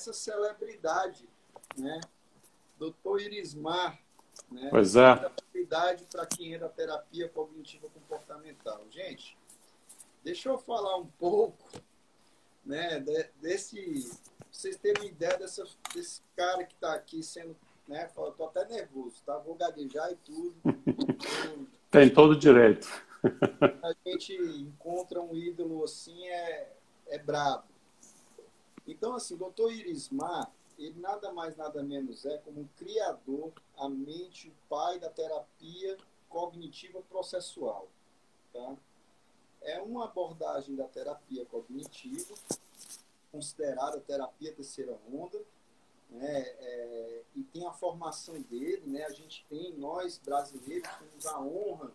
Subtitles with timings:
[0.00, 1.28] essa celebridade,
[1.76, 2.00] né?
[2.78, 4.00] Doutor Irismar,
[4.50, 4.68] né?
[4.70, 5.16] Pois é.
[5.16, 8.82] Celebridade para quem é da terapia cognitiva comportamental.
[8.90, 9.36] Gente,
[10.24, 11.68] deixa eu falar um pouco,
[12.64, 13.04] né?
[13.36, 14.10] Desse,
[14.50, 17.54] vocês terem ideia dessa, desse cara que está aqui sendo,
[17.86, 18.06] né?
[18.06, 19.36] Estou até nervoso, tá?
[19.36, 20.54] Vou gaguejar e tudo.
[21.90, 22.88] Tem todo o direito.
[23.82, 26.72] A gente encontra um ídolo assim, é,
[27.08, 27.64] é brabo.
[28.90, 34.48] Então, assim, doutor Irismar, ele nada mais, nada menos é como um criador, a mente,
[34.48, 35.96] o pai da terapia
[36.28, 37.88] cognitiva processual.
[38.52, 38.76] Tá?
[39.62, 42.34] É uma abordagem da terapia cognitiva,
[43.30, 45.40] considerada terapia terceira onda,
[46.10, 46.40] né?
[46.40, 49.04] É, e tem a formação dele, né?
[49.04, 51.92] A gente tem, nós brasileiros, temos a honra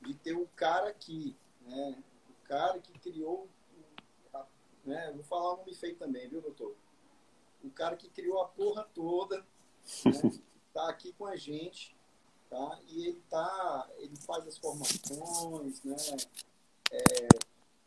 [0.00, 2.02] de ter o cara aqui, né?
[2.28, 3.48] O cara que criou
[4.84, 5.12] né?
[5.12, 6.74] Vou falar o nome feio também, viu, doutor?
[7.62, 10.12] O cara que criou a porra toda, né?
[10.72, 11.96] tá aqui com a gente,
[12.50, 12.80] tá?
[12.88, 15.96] E ele tá, ele faz as formações, né?
[16.90, 17.28] É,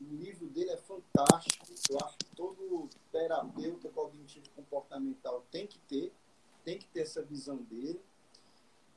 [0.01, 1.65] o livro dele é fantástico.
[1.89, 6.13] Eu acho que todo terapeuta cognitivo comportamental tem que ter,
[6.63, 8.01] tem que ter essa visão dele.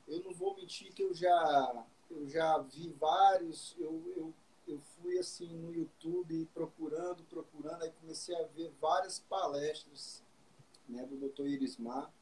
[0.07, 4.35] Eu não vou mentir que eu já, eu já vi vários, eu, eu
[4.71, 10.23] eu fui assim no YouTube procurando, procurando, aí comecei a ver várias palestras
[10.89, 11.47] né, do Dr.
[11.47, 12.13] Irismar.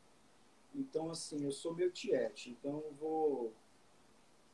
[0.74, 3.52] Então, assim, eu sou meu tiete, então eu vou.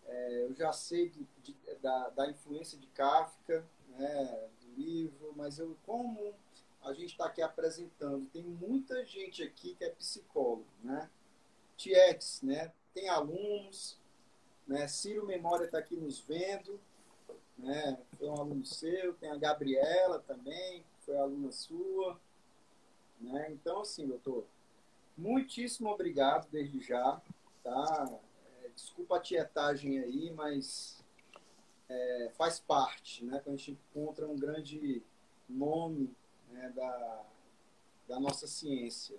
[0.06, 5.58] É, eu já sei de, de, da, da influência de Kafka, né, do livro, mas
[5.58, 6.34] eu, como
[6.83, 11.11] a gente está aqui apresentando, tem muita gente aqui que é psicólogo, né?
[11.77, 12.73] Tietes, né?
[12.92, 13.98] Tem alunos,
[14.67, 14.86] né?
[14.86, 16.79] Ciro Memória está aqui nos vendo,
[17.59, 17.99] né?
[18.19, 22.20] Foi um aluno seu, tem a Gabriela também, que foi aluna sua.
[23.20, 23.53] Né?
[23.53, 24.47] Então, assim, doutor,
[25.17, 27.20] muitíssimo obrigado desde já.
[27.63, 28.20] Tá?
[28.63, 31.03] É, desculpa a tietagem aí, mas
[31.89, 33.41] é, faz parte, né?
[33.43, 35.03] Quando a gente encontra um grande
[35.48, 36.14] nome
[36.51, 37.25] né, da,
[38.09, 39.17] da nossa ciência.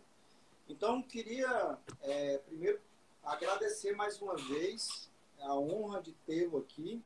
[0.68, 2.80] Então, queria é, primeiro
[3.24, 5.10] agradecer mais uma vez
[5.40, 7.04] a honra de tê-lo aqui.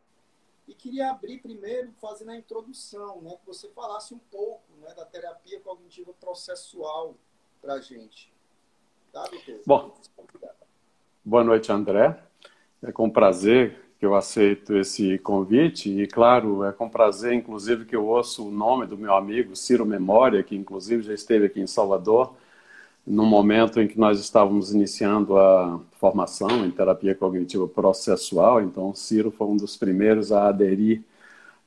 [0.69, 5.03] E queria abrir primeiro, fazendo a introdução, né, que você falasse um pouco né, da
[5.03, 7.15] terapia cognitiva processual
[7.59, 8.31] para a gente.
[9.11, 9.61] Tá, doutor?
[9.65, 9.95] Bom,
[11.25, 12.23] boa noite, André.
[12.83, 17.95] É com prazer que eu aceito esse convite e, claro, é com prazer, inclusive, que
[17.95, 21.67] eu ouço o nome do meu amigo Ciro Memória, que, inclusive, já esteve aqui em
[21.67, 22.35] Salvador,
[23.09, 29.31] no momento em que nós estávamos iniciando a formação em terapia cognitiva processual, então Ciro
[29.31, 31.01] foi um dos primeiros a aderir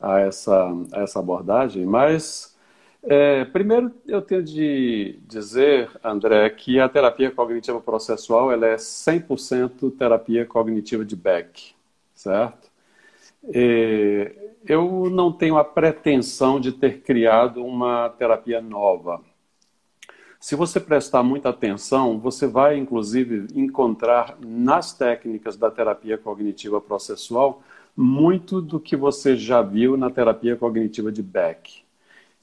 [0.00, 2.56] a essa, a essa abordagem, mas
[3.02, 9.96] é, primeiro eu tenho de dizer, André, que a terapia cognitiva processual ela é 100%
[9.98, 11.74] terapia cognitiva de Beck,
[12.14, 12.70] certo?
[13.52, 14.30] E
[14.64, 19.20] eu não tenho a pretensão de ter criado uma terapia nova
[20.42, 27.62] se você prestar muita atenção, você vai inclusive encontrar nas técnicas da terapia cognitiva processual
[27.96, 31.84] muito do que você já viu na terapia cognitiva de Beck.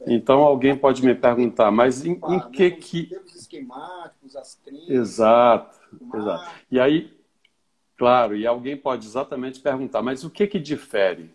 [0.07, 5.77] Então alguém pode me perguntar, mas em, em que que os esquemáticos, as exato,
[6.15, 6.51] exato.
[6.71, 7.13] E aí,
[7.97, 11.29] claro, e alguém pode exatamente perguntar, mas o que que difere?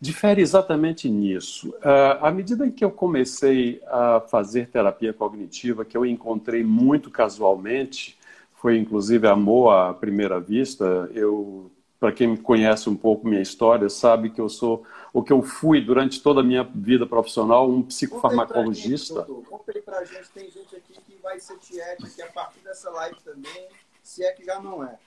[0.00, 1.70] Difere exatamente nisso.
[1.70, 7.10] Uh, à medida em que eu comecei a fazer terapia cognitiva, que eu encontrei muito
[7.10, 8.18] casualmente,
[8.54, 11.10] foi inclusive amor à primeira vista.
[11.14, 15.32] Eu, para quem me conhece um pouco minha história, sabe que eu sou o que
[15.32, 19.22] eu fui durante toda a minha vida profissional, um psicofarmacologista.
[19.22, 22.90] Conta aí pra gente, tem gente aqui que vai ser tiete aqui a partir dessa
[22.90, 23.68] live também,
[24.02, 24.98] se é que já não é.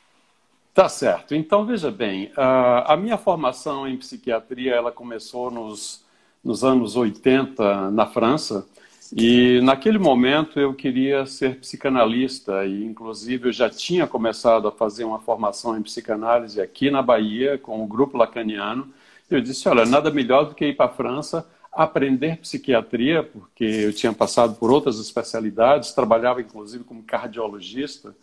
[0.73, 1.35] Tá certo.
[1.35, 6.05] Então, veja bem, a minha formação em psiquiatria ela começou nos,
[6.43, 8.65] nos anos 80 na França
[9.11, 15.03] e naquele momento eu queria ser psicanalista e inclusive eu já tinha começado a fazer
[15.03, 18.87] uma formação em psicanálise aqui na Bahia com o grupo lacaniano.
[19.29, 23.93] Eu disse, olha, nada melhor do que ir para a França aprender psiquiatria, porque eu
[23.93, 28.15] tinha passado por outras especialidades, trabalhava inclusive como cardiologista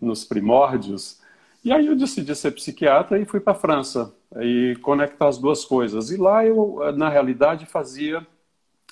[0.00, 1.20] nos primórdios
[1.64, 5.64] e aí eu decidi ser psiquiatra e fui para a França e conectar as duas
[5.64, 6.10] coisas.
[6.10, 8.26] E lá eu, na realidade, fazia,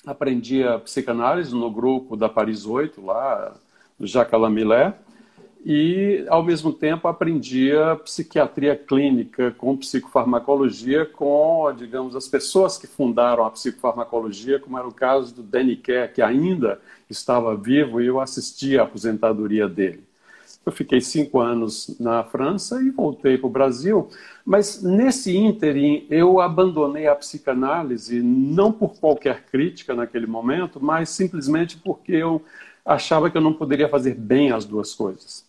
[0.05, 3.55] aprendia psicanálise no grupo da Paris 8, lá
[3.99, 4.93] do Jacques Lamillet,
[5.65, 13.43] e, ao mesmo tempo, aprendia psiquiatria clínica com psicofarmacologia com, digamos, as pessoas que fundaram
[13.43, 16.79] a psicofarmacologia, como era o caso do Danny Kerr, que ainda
[17.09, 20.06] estava vivo e eu assisti à aposentadoria dele.
[20.67, 24.09] Eu fiquei cinco anos na França e voltei para o Brasil,
[24.45, 31.77] mas nesse ínterim eu abandonei a psicanálise, não por qualquer crítica naquele momento, mas simplesmente
[31.77, 32.43] porque eu
[32.85, 35.45] achava que eu não poderia fazer bem as duas coisas.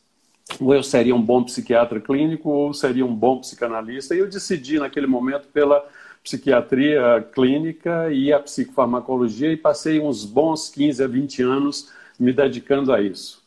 [0.60, 4.14] Ou eu seria um bom psiquiatra clínico, ou seria um bom psicanalista.
[4.14, 5.84] E eu decidi naquele momento pela
[6.22, 12.92] psiquiatria clínica e a psicofarmacologia e passei uns bons 15 a 20 anos me dedicando
[12.92, 13.37] a isso.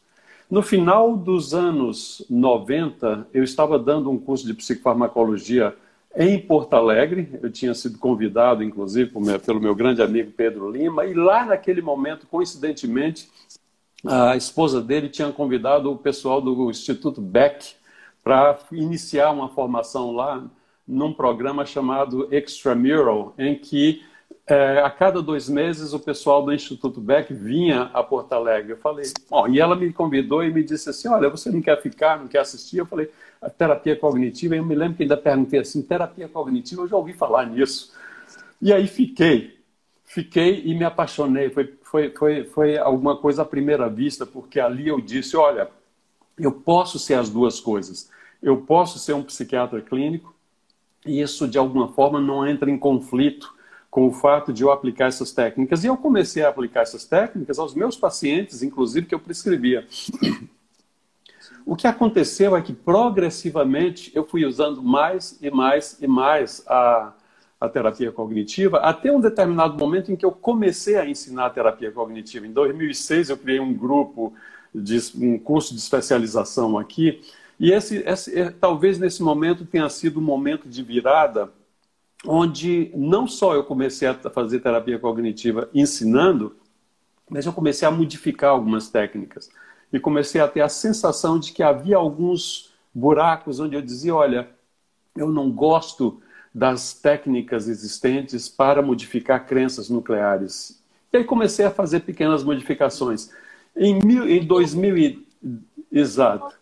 [0.52, 5.74] No final dos anos 90, eu estava dando um curso de psicofarmacologia
[6.14, 7.40] em Porto Alegre.
[7.42, 9.14] Eu tinha sido convidado, inclusive,
[9.46, 13.30] pelo meu grande amigo Pedro Lima, e lá naquele momento, coincidentemente,
[14.06, 17.74] a esposa dele tinha convidado o pessoal do Instituto Beck
[18.22, 20.44] para iniciar uma formação lá
[20.86, 24.02] num programa chamado Extramural, em que
[24.52, 28.74] é, a cada dois meses o pessoal do Instituto Beck vinha a Porto Alegre.
[28.74, 31.82] Eu falei, bom, e ela me convidou e me disse assim, olha, você não quer
[31.82, 32.80] ficar, não quer assistir?
[32.80, 33.10] Eu falei,
[33.42, 37.14] a terapia cognitiva, eu me lembro que ainda perguntei assim, terapia cognitiva, eu já ouvi
[37.14, 37.94] falar nisso.
[38.62, 39.58] E aí fiquei,
[40.04, 41.50] fiquei e me apaixonei.
[41.50, 45.70] Foi, foi, foi, foi alguma coisa à primeira vista, porque ali eu disse, olha,
[46.38, 48.12] eu posso ser as duas coisas.
[48.44, 50.36] Eu posso ser um psiquiatra clínico
[51.06, 53.61] e isso, de alguma forma, não entra em conflito
[53.92, 55.84] com o fato de eu aplicar essas técnicas.
[55.84, 59.86] E eu comecei a aplicar essas técnicas aos meus pacientes, inclusive, que eu prescrevia.
[61.64, 67.14] O que aconteceu é que, progressivamente, eu fui usando mais e mais e mais a,
[67.60, 71.92] a terapia cognitiva, até um determinado momento em que eu comecei a ensinar a terapia
[71.92, 72.48] cognitiva.
[72.48, 74.34] Em 2006, eu criei um grupo,
[74.74, 77.22] de, um curso de especialização aqui,
[77.60, 81.52] e esse, esse, é, talvez nesse momento tenha sido um momento de virada,
[82.26, 86.56] onde não só eu comecei a fazer terapia cognitiva ensinando,
[87.30, 89.50] mas eu comecei a modificar algumas técnicas.
[89.92, 94.50] E comecei a ter a sensação de que havia alguns buracos onde eu dizia: olha,
[95.16, 96.22] eu não gosto
[96.54, 100.82] das técnicas existentes para modificar crenças nucleares.
[101.12, 103.32] E aí comecei a fazer pequenas modificações.
[103.76, 105.26] Em, mil, em 2000.
[105.92, 106.61] Exato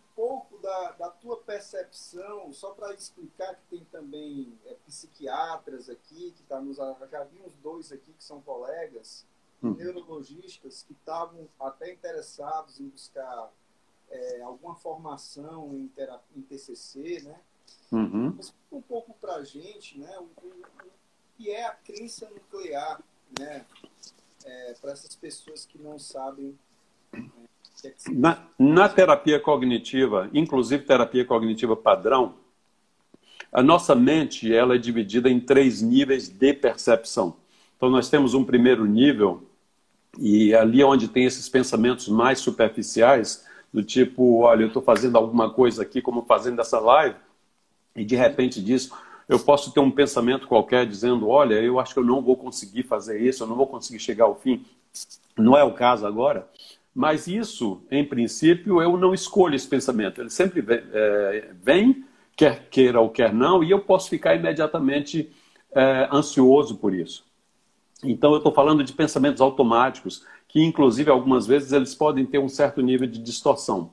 [0.70, 6.62] da, da tua percepção, só para explicar que tem também é, psiquiatras aqui, que tá
[6.62, 9.26] nos, já vi uns dois aqui que são colegas,
[9.64, 9.74] hum.
[9.74, 13.52] neurologistas, que estavam até interessados em buscar
[14.10, 17.42] é, alguma formação em, terapia, em TCC, né?
[17.92, 18.36] Uhum.
[18.40, 20.64] Explica um pouco para a gente né, o, o,
[21.36, 23.02] que é a crença nuclear,
[23.40, 23.66] né?
[24.46, 26.58] É, para essas pessoas que não sabem
[28.12, 32.36] na, na terapia cognitiva, inclusive terapia cognitiva padrão,
[33.52, 37.36] a nossa mente ela é dividida em três níveis de percepção.
[37.76, 39.44] Então nós temos um primeiro nível
[40.18, 45.18] e ali é onde tem esses pensamentos mais superficiais do tipo, olha, eu estou fazendo
[45.18, 47.16] alguma coisa aqui, como fazendo essa live,
[47.96, 48.94] e de repente disso
[49.28, 52.84] eu posso ter um pensamento qualquer dizendo, olha, eu acho que eu não vou conseguir
[52.84, 54.66] fazer isso, eu não vou conseguir chegar ao fim.
[55.38, 56.50] Não é o caso agora.
[57.00, 60.20] Mas isso, em princípio, eu não escolho esse pensamento.
[60.20, 62.04] Ele sempre vem, é, vem
[62.36, 65.32] quer queira ou quer não, e eu posso ficar imediatamente
[65.72, 67.26] é, ansioso por isso.
[68.04, 72.50] Então, eu estou falando de pensamentos automáticos, que, inclusive, algumas vezes eles podem ter um
[72.50, 73.92] certo nível de distorção.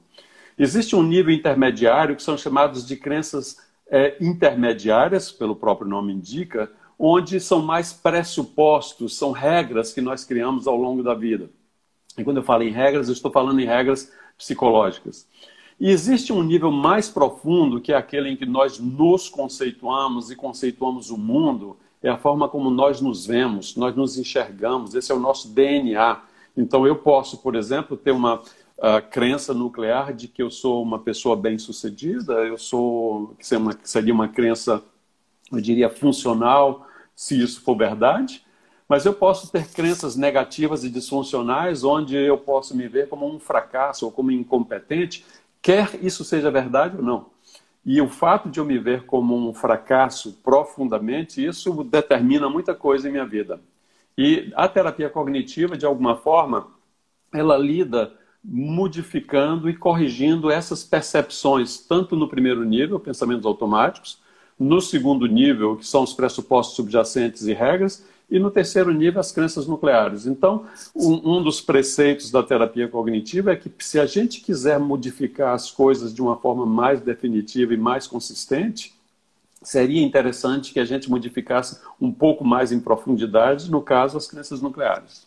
[0.59, 6.69] Existe um nível intermediário que são chamados de crenças é, intermediárias, pelo próprio nome indica,
[6.99, 11.49] onde são mais pressupostos, são regras que nós criamos ao longo da vida.
[12.17, 15.27] E quando eu falo em regras, eu estou falando em regras psicológicas.
[15.79, 20.37] E existe um nível mais profundo, que é aquele em que nós nos conceituamos e
[20.37, 25.15] conceituamos o mundo, é a forma como nós nos vemos, nós nos enxergamos, esse é
[25.15, 26.23] o nosso DNA.
[26.57, 30.99] Então eu posso, por exemplo, ter uma uh, crença nuclear de que eu sou uma
[30.99, 33.47] pessoa bem-sucedida, eu sou, que
[33.83, 34.83] seria uma, crença,
[35.53, 38.43] eu diria, funcional, se isso for verdade,
[38.89, 43.39] mas eu posso ter crenças negativas e disfuncionais, onde eu posso me ver como um
[43.39, 45.25] fracasso ou como incompetente,
[45.61, 47.27] quer isso seja verdade ou não.
[47.85, 53.09] E o fato de eu me ver como um fracasso profundamente, isso determina muita coisa
[53.09, 53.61] em minha vida.
[54.19, 56.69] E a terapia cognitiva, de alguma forma,
[57.33, 58.13] ela lida
[58.43, 64.21] modificando e corrigindo essas percepções, tanto no primeiro nível, pensamentos automáticos,
[64.59, 69.31] no segundo nível, que são os pressupostos subjacentes e regras, e no terceiro nível, as
[69.31, 70.27] crenças nucleares.
[70.27, 75.55] Então, um, um, dos preceitos da terapia cognitiva é que se a gente quiser modificar
[75.55, 78.95] as coisas de uma forma mais definitiva e mais consistente,
[79.63, 84.61] seria interessante que a gente modificasse um pouco mais em profundidade, no caso, as crenças
[84.61, 85.27] nucleares.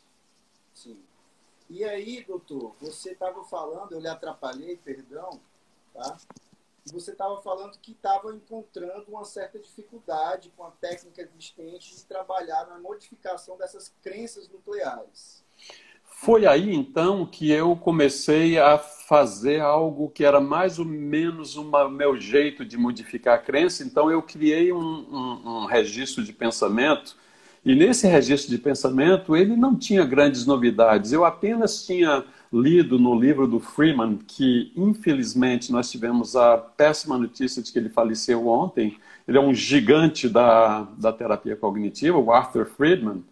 [0.74, 0.98] Sim.
[1.70, 5.40] E aí, doutor, você estava falando, eu lhe atrapalhei, perdão,
[5.94, 6.18] tá?
[6.86, 12.68] Você estava falando que estava encontrando uma certa dificuldade com a técnica existente de trabalhar
[12.68, 15.44] na modificação dessas crenças nucleares.
[16.04, 21.64] Foi aí então que eu comecei a fazer algo que era mais ou menos o
[21.90, 23.84] meu jeito de modificar a crença.
[23.84, 27.16] Então eu criei um, um, um registro de pensamento
[27.64, 31.14] e nesse registro de pensamento ele não tinha grandes novidades.
[31.14, 37.62] Eu apenas tinha lido no livro do Freeman que, infelizmente, nós tivemos a péssima notícia
[37.62, 38.98] de que ele faleceu ontem.
[39.28, 43.24] Ele é um gigante da, da terapia cognitiva, o Arthur Friedman,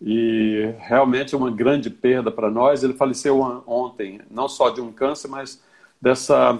[0.00, 2.82] e realmente é uma grande perda para nós.
[2.82, 5.60] Ele faleceu ontem, não só de um câncer, mas
[6.00, 6.58] dessa,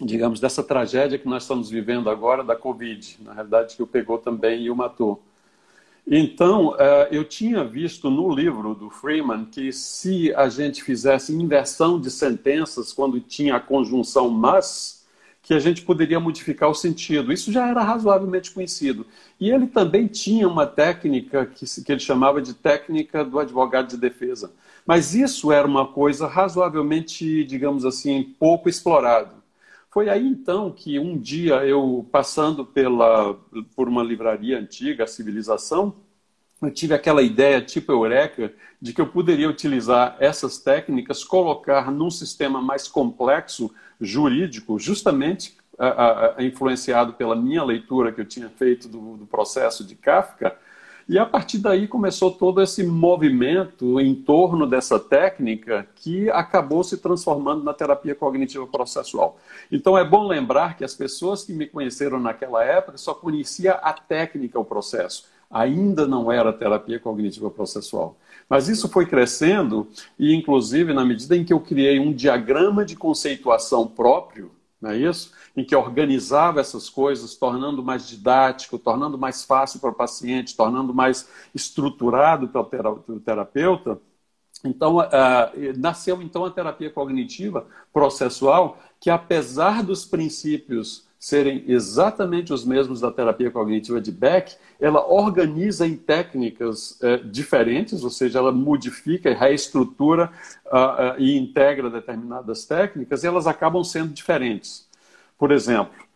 [0.00, 4.18] digamos, dessa tragédia que nós estamos vivendo agora da Covid, na realidade, que o pegou
[4.18, 5.22] também e o matou.
[6.08, 12.00] Então, eh, eu tinha visto no livro do Freeman que se a gente fizesse inversão
[12.00, 15.04] de sentenças quando tinha a conjunção mas,
[15.42, 17.32] que a gente poderia modificar o sentido.
[17.32, 19.06] Isso já era razoavelmente conhecido.
[19.40, 24.52] E ele também tinha uma técnica que, ele chamava de técnica do advogado de defesa.
[24.84, 29.35] Mas isso era uma coisa razoavelmente, digamos assim, pouco explorado.
[29.96, 33.32] Foi aí então que um dia eu, passando pela,
[33.74, 35.96] por uma livraria antiga, a Civilização,
[36.60, 42.10] eu tive aquela ideia tipo Eureka de que eu poderia utilizar essas técnicas, colocar num
[42.10, 48.88] sistema mais complexo jurídico, justamente a, a, influenciado pela minha leitura que eu tinha feito
[48.88, 50.58] do, do processo de Kafka,
[51.08, 56.96] e a partir daí começou todo esse movimento em torno dessa técnica que acabou se
[56.98, 59.38] transformando na terapia cognitiva processual.
[59.70, 63.92] Então é bom lembrar que as pessoas que me conheceram naquela época só conhecia a
[63.92, 65.26] técnica, o processo.
[65.48, 68.16] Ainda não era terapia cognitiva processual.
[68.48, 69.86] Mas isso foi crescendo
[70.18, 74.50] e, inclusive, na medida em que eu criei um diagrama de conceituação próprio,
[74.86, 75.32] não é isso?
[75.56, 80.94] Em que organizava essas coisas, tornando mais didático, tornando mais fácil para o paciente, tornando
[80.94, 84.00] mais estruturado para o terapeuta.
[84.64, 85.08] Então, uh,
[85.76, 93.10] nasceu então a terapia cognitiva processual, que apesar dos princípios serem exatamente os mesmos da
[93.10, 100.30] terapia cognitiva de Beck, ela organiza em técnicas uh, diferentes, ou seja, ela modifica, reestrutura
[100.66, 104.86] uh, e integra determinadas técnicas, e elas acabam sendo diferentes.
[105.38, 106.06] Por exemplo,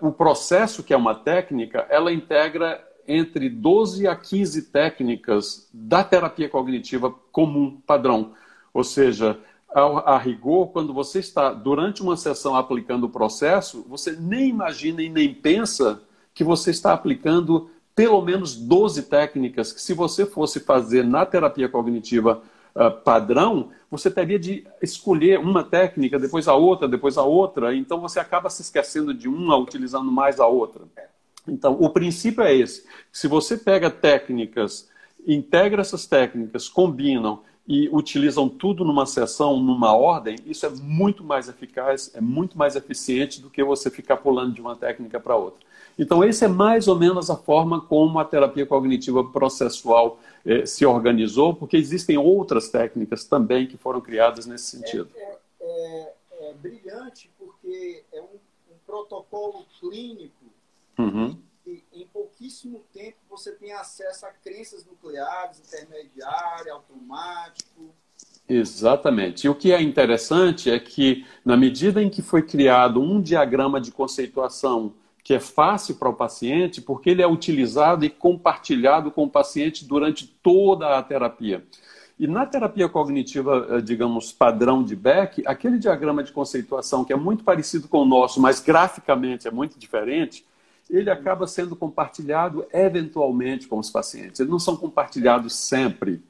[0.00, 6.48] o processo, que é uma técnica, ela integra entre 12 a 15 técnicas da terapia
[6.48, 8.32] cognitiva comum, padrão.
[8.72, 9.38] Ou seja,
[9.74, 15.02] a, a, rigor, quando você está durante uma sessão aplicando o processo, você nem imagina
[15.02, 16.02] e nem pensa
[16.34, 21.68] que você está aplicando pelo menos 12 técnicas que, se você fosse fazer na terapia
[21.68, 22.42] cognitiva
[22.74, 28.00] uh, padrão, você teria de escolher uma técnica, depois a outra, depois a outra, então
[28.00, 30.82] você acaba se esquecendo de uma, utilizando mais a outra.
[31.46, 32.84] Então, o princípio é esse.
[33.12, 34.88] Se você pega técnicas,
[35.26, 41.48] integra essas técnicas, combinam e utilizam tudo numa sessão, numa ordem, isso é muito mais
[41.48, 45.60] eficaz, é muito mais eficiente do que você ficar pulando de uma técnica para outra.
[45.98, 50.86] Então, essa é mais ou menos a forma como a terapia cognitiva processual eh, se
[50.86, 55.08] organizou, porque existem outras técnicas também que foram criadas nesse sentido.
[55.14, 58.38] É, é, é, é brilhante, porque é um,
[58.72, 60.40] um protocolo clínico
[61.00, 61.38] Uhum.
[62.00, 67.94] Em pouquíssimo tempo você tem acesso a crenças nucleares, intermediária, automático.
[68.48, 69.46] Exatamente.
[69.46, 73.78] E o que é interessante é que, na medida em que foi criado um diagrama
[73.78, 79.24] de conceituação que é fácil para o paciente, porque ele é utilizado e compartilhado com
[79.24, 81.62] o paciente durante toda a terapia.
[82.18, 87.16] E na terapia cognitiva, eh, digamos, padrão de Beck, aquele diagrama de conceituação que é
[87.16, 90.46] muito parecido com o nosso, mas graficamente é muito diferente,
[90.90, 94.40] ele acaba sendo compartilhado eventualmente com os pacientes.
[94.40, 96.22] Eles não são compartilhados sempre.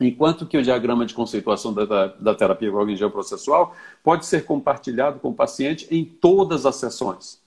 [0.00, 5.28] Enquanto que o diagrama de conceituação da, da terapia cognitiva processual pode ser compartilhado com
[5.28, 7.40] o paciente em todas as sessões.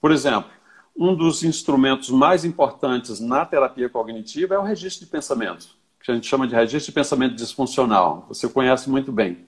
[0.00, 0.50] Por exemplo,
[0.96, 5.68] um dos instrumentos mais importantes na terapia cognitiva é o registro de pensamento,
[6.02, 8.24] que a gente chama de registro de pensamento disfuncional.
[8.28, 9.47] Você conhece muito bem.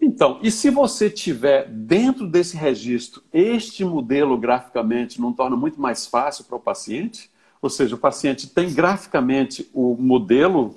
[0.00, 6.06] Então, e se você tiver dentro desse registro este modelo graficamente, não torna muito mais
[6.06, 7.30] fácil para o paciente?
[7.62, 10.76] Ou seja, o paciente tem graficamente o modelo,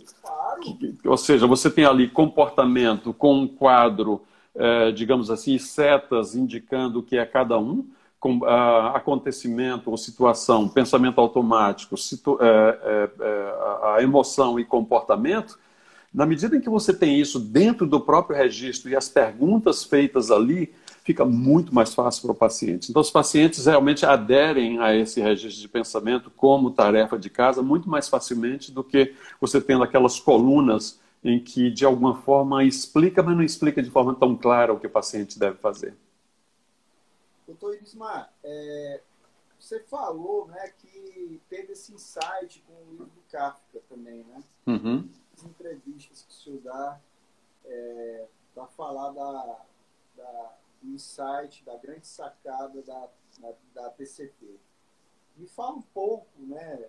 [1.03, 4.21] ou seja, você tem ali comportamento com um quadro,
[4.55, 7.85] eh, digamos assim, setas indicando o que é cada um,
[8.19, 13.53] com, uh, acontecimento ou situação, pensamento automático, situ, eh, eh,
[13.95, 15.57] a emoção e comportamento,
[16.17, 20.31] na medida em que você tem isso dentro do próprio registro e as perguntas feitas
[20.31, 22.89] ali, fica muito mais fácil para o paciente.
[22.89, 27.87] Então, os pacientes realmente aderem a esse registro de pensamento como tarefa de casa muito
[27.87, 33.35] mais facilmente do que você tendo aquelas colunas em que, de alguma forma, explica, mas
[33.35, 35.95] não explica de forma tão clara o que o paciente deve fazer.
[37.45, 39.01] Doutor Irismar, é,
[39.59, 44.41] você falou né, que teve esse insight com o livro do Kafka também, né?
[44.65, 45.07] Uhum.
[45.37, 46.99] As entrevistas que o senhor dá
[47.65, 49.59] é, para falar da,
[50.15, 53.07] da do insight, da grande sacada da,
[53.39, 54.45] da, da TCP.
[55.35, 56.85] Me fala um pouco, né?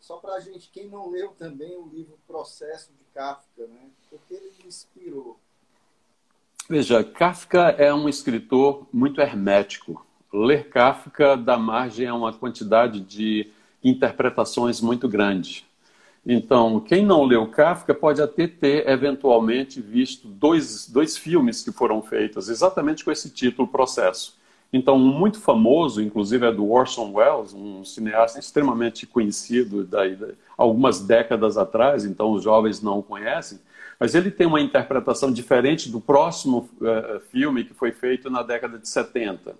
[0.00, 3.90] Só para a gente, quem não leu também o livro Processo de Kafka, né?
[4.10, 5.38] Porque ele me inspirou.
[6.68, 10.06] Veja, Kafka é um escritor muito hermético.
[10.32, 15.66] Ler Kafka dá margem a uma quantidade de interpretações muito grande.
[16.26, 22.00] Então, quem não leu Kafka pode até ter, eventualmente, visto dois, dois filmes que foram
[22.00, 24.38] feitos exatamente com esse título, Processo.
[24.72, 30.18] Então, um muito famoso, inclusive, é do Orson Welles, um cineasta extremamente conhecido daí,
[30.56, 33.60] algumas décadas atrás, então os jovens não o conhecem,
[34.00, 38.78] mas ele tem uma interpretação diferente do próximo uh, filme que foi feito na década
[38.78, 39.54] de 70.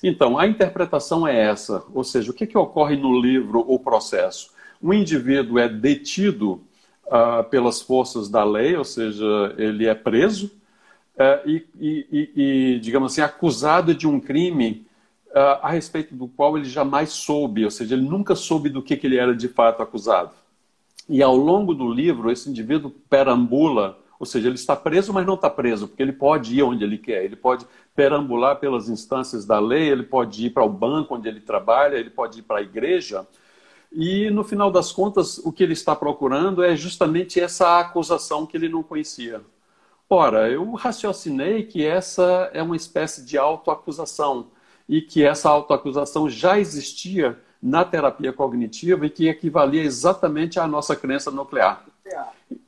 [0.00, 4.52] Então, a interpretação é essa, ou seja, o que, que ocorre no livro O Processo?
[4.82, 6.64] Um indivíduo é detido
[7.06, 10.46] uh, pelas forças da lei, ou seja, ele é preso
[11.16, 14.86] uh, e, e, e, digamos assim, acusado de um crime
[15.28, 18.96] uh, a respeito do qual ele jamais soube, ou seja, ele nunca soube do que,
[18.96, 20.32] que ele era de fato acusado.
[21.08, 25.34] E ao longo do livro, esse indivíduo perambula, ou seja, ele está preso, mas não
[25.34, 29.58] está preso, porque ele pode ir onde ele quer, ele pode perambular pelas instâncias da
[29.58, 32.62] lei, ele pode ir para o banco onde ele trabalha, ele pode ir para a
[32.62, 33.26] igreja,
[33.94, 38.56] e, no final das contas, o que ele está procurando é justamente essa acusação que
[38.56, 39.40] ele não conhecia.
[40.08, 44.48] Ora, eu raciocinei que essa é uma espécie de autoacusação
[44.88, 50.96] e que essa autoacusação já existia na terapia cognitiva e que equivalia exatamente à nossa
[50.96, 51.84] crença nuclear.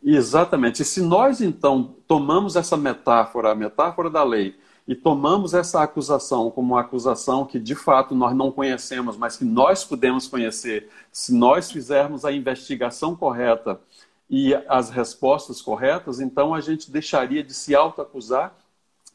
[0.02, 0.82] Exatamente.
[0.82, 4.54] E se nós, então, tomamos essa metáfora, a metáfora da lei,
[4.86, 9.44] e tomamos essa acusação como uma acusação que de fato nós não conhecemos, mas que
[9.44, 13.80] nós podemos conhecer se nós fizermos a investigação correta
[14.28, 18.54] e as respostas corretas, então a gente deixaria de se autoacusar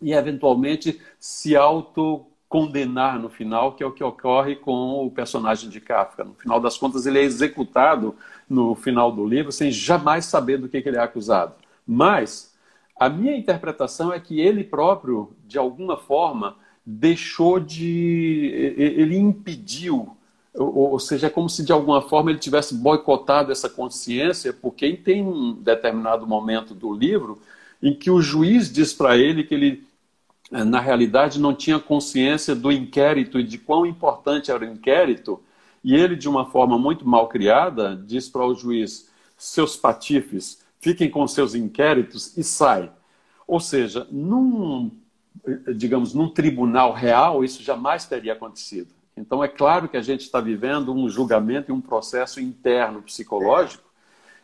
[0.01, 5.81] e eventualmente se autocondenar no final, que é o que ocorre com o personagem de
[5.81, 6.23] Kafka.
[6.23, 8.15] No final das contas, ele é executado
[8.49, 11.53] no final do livro sem jamais saber do que, que ele é acusado.
[11.85, 12.48] Mas
[12.99, 18.51] a minha interpretação é que ele próprio, de alguma forma, deixou de.
[18.77, 20.17] Ele impediu,
[20.53, 25.23] ou seja, é como se de alguma forma ele tivesse boicotado essa consciência, porque tem
[25.25, 27.39] um determinado momento do livro
[27.81, 29.87] em que o juiz diz para ele que ele,
[30.51, 35.39] na realidade, não tinha consciência do inquérito e de quão importante era o inquérito,
[35.81, 41.09] e ele, de uma forma muito mal criada, diz para o juiz: seus patifes fiquem
[41.09, 42.91] com seus inquéritos e sai.
[43.47, 44.91] Ou seja, num,
[45.75, 48.89] digamos, num tribunal real, isso jamais teria acontecido.
[49.15, 53.89] Então, é claro que a gente está vivendo um julgamento e um processo interno psicológico,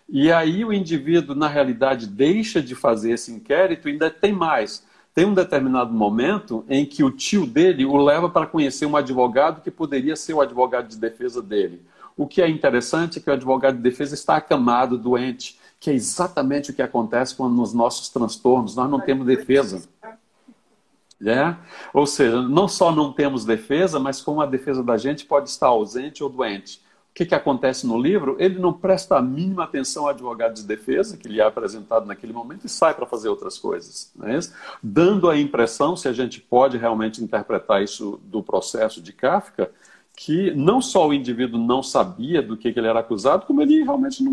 [0.07, 4.85] e aí o indivíduo, na realidade, deixa de fazer esse inquérito e ainda tem mais.
[5.15, 9.61] Tem um determinado momento em que o tio dele o leva para conhecer um advogado
[9.61, 11.81] que poderia ser o advogado de defesa dele.
[12.17, 15.93] O que é interessante é que o advogado de defesa está acamado, doente que é
[15.93, 19.87] exatamente o que acontece quando nos nossos transtornos nós não temos defesa.
[21.25, 21.55] É?
[21.93, 25.67] Ou seja, não só não temos defesa, mas como a defesa da gente pode estar
[25.67, 26.83] ausente ou doente.
[27.09, 28.35] O que, que acontece no livro?
[28.37, 32.33] Ele não presta a mínima atenção ao advogado de defesa, que lhe é apresentado naquele
[32.33, 34.11] momento, e sai para fazer outras coisas.
[34.23, 34.37] É
[34.83, 39.71] Dando a impressão, se a gente pode realmente interpretar isso do processo de Kafka,
[40.17, 43.81] que não só o indivíduo não sabia do que, que ele era acusado, como ele
[43.83, 44.31] realmente não,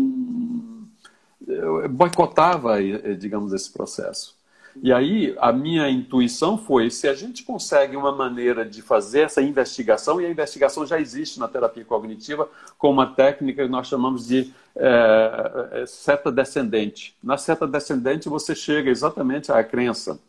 [1.89, 4.35] boicotava, eh, digamos, esse processo.
[4.81, 9.41] E aí a minha intuição foi: se a gente consegue uma maneira de fazer essa
[9.41, 14.27] investigação, e a investigação já existe na terapia cognitiva, com uma técnica que nós chamamos
[14.27, 17.15] de é, seta descendente.
[17.23, 20.19] Na seta descendente você chega exatamente à crença,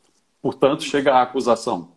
[0.42, 1.88] portanto, chega à acusação.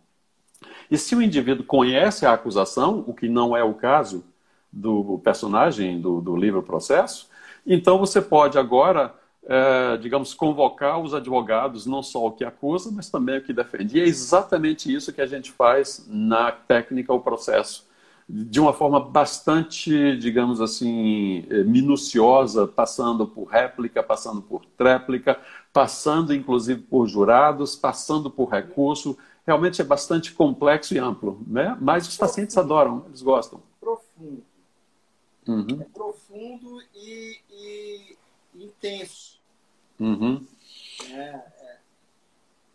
[0.90, 4.24] E se o indivíduo conhece a acusação, o que não é o caso,
[4.72, 7.27] do personagem do, do livro Processo.
[7.68, 13.10] Então, você pode agora, é, digamos, convocar os advogados, não só o que acusa, mas
[13.10, 13.98] também o que defende.
[13.98, 17.86] E é exatamente isso que a gente faz na técnica o processo
[18.28, 25.40] de uma forma bastante, digamos assim, eh, minuciosa, passando por réplica, passando por tréplica,
[25.72, 29.16] passando inclusive por jurados, passando por recurso.
[29.46, 31.76] Realmente é bastante complexo e amplo, né?
[31.80, 33.62] Mas os pacientes adoram, eles gostam.
[33.80, 34.47] Profundo.
[35.48, 35.80] Uhum.
[35.80, 38.16] É profundo e, e
[38.54, 39.38] intenso.
[39.98, 40.46] Uhum.
[41.10, 41.40] É,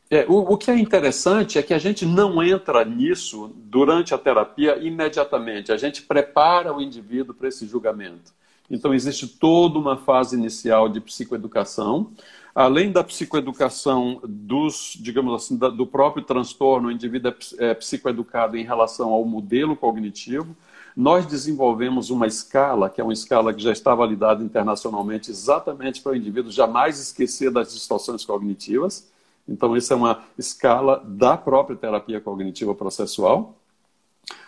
[0.10, 4.18] é, o, o, que é interessante é que a gente não entra nisso durante a
[4.18, 5.72] terapia imediatamente.
[5.72, 8.34] A gente prepara o indivíduo para esse julgamento.
[8.70, 12.12] Então, existe toda uma fase inicial de psicoeducação.
[12.56, 18.58] Além da psicoeducação dos, digamos assim, da, do próprio transtorno, o indivíduo é, é psicoeducado
[18.58, 20.56] em relação ao modelo cognitivo.
[20.96, 26.12] Nós desenvolvemos uma escala, que é uma escala que já está validada internacionalmente, exatamente para
[26.12, 29.12] o indivíduo jamais esquecer das distorções cognitivas.
[29.48, 33.56] Então, isso é uma escala da própria terapia cognitiva processual.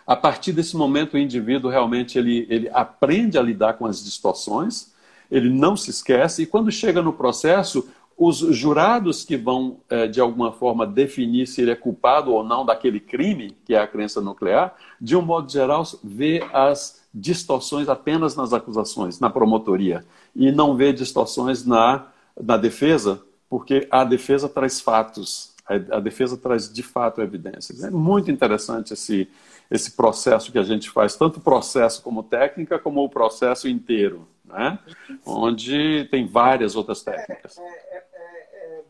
[0.05, 4.93] A partir desse momento, o indivíduo realmente ele, ele aprende a lidar com as distorções,
[5.31, 10.21] ele não se esquece, e quando chega no processo, os jurados que vão, eh, de
[10.21, 14.21] alguma forma, definir se ele é culpado ou não daquele crime, que é a crença
[14.21, 20.75] nuclear, de um modo geral, vê as distorções apenas nas acusações, na promotoria, e não
[20.75, 22.07] vê distorções na,
[22.41, 27.83] na defesa, porque a defesa traz fatos, a, defesa traz de fato evidências.
[27.83, 29.29] É muito interessante esse,
[29.71, 34.27] esse processo que a gente faz, tanto o processo como técnica, como o processo inteiro,
[34.43, 34.77] né?
[35.25, 37.57] onde tem várias outras técnicas.
[37.57, 38.04] É, é, é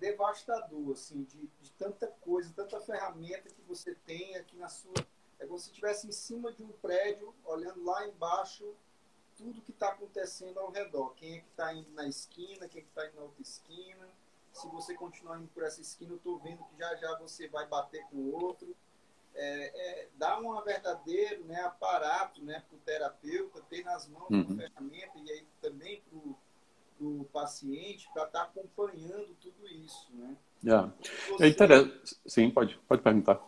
[0.10, 4.94] devastador, assim, de, de, tanta coisa, tanta ferramenta que você tem aqui na sua.
[5.40, 8.74] É como se estivesse em cima de um prédio, olhando lá embaixo
[9.36, 11.14] tudo que está acontecendo ao redor.
[11.16, 14.08] Quem é que está indo na esquina, quem é que está indo na outra esquina
[14.56, 17.68] se você continuar indo por essa esquina, eu estou vendo que já já você vai
[17.68, 18.74] bater com o outro.
[19.34, 24.44] É, é, dá um verdadeiro né, aparato né, para o terapeuta ter nas mãos uhum.
[24.44, 26.38] uma ferramenta e aí também para o
[27.32, 30.08] paciente para estar tá acompanhando tudo isso.
[30.14, 30.36] Né?
[30.64, 30.94] Yeah.
[31.30, 31.44] Você...
[31.44, 32.18] É interessante.
[32.26, 33.42] Sim, pode, pode perguntar.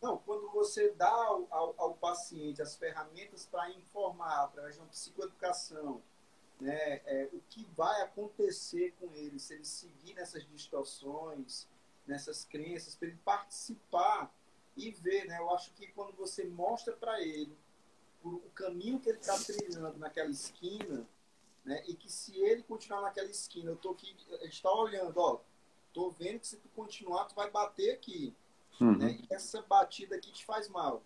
[0.00, 4.88] Não, quando você dá ao, ao, ao paciente as ferramentas para informar através de uma
[4.88, 6.00] psicoeducação,
[6.60, 11.68] né, é, o que vai acontecer com ele se ele seguir nessas distorções,
[12.06, 14.32] nessas crenças, para ele participar
[14.76, 15.26] e ver.
[15.26, 15.38] Né?
[15.38, 17.56] Eu acho que quando você mostra para ele
[18.22, 21.06] o caminho que ele está trilhando naquela esquina,
[21.68, 25.38] né, e que se ele continuar naquela esquina, eu tô aqui, está olhando, ó,
[25.92, 28.34] tô vendo que se tu continuar, tu vai bater aqui.
[28.80, 28.96] Uhum.
[28.96, 29.18] Né?
[29.20, 31.02] E essa batida aqui te faz mal.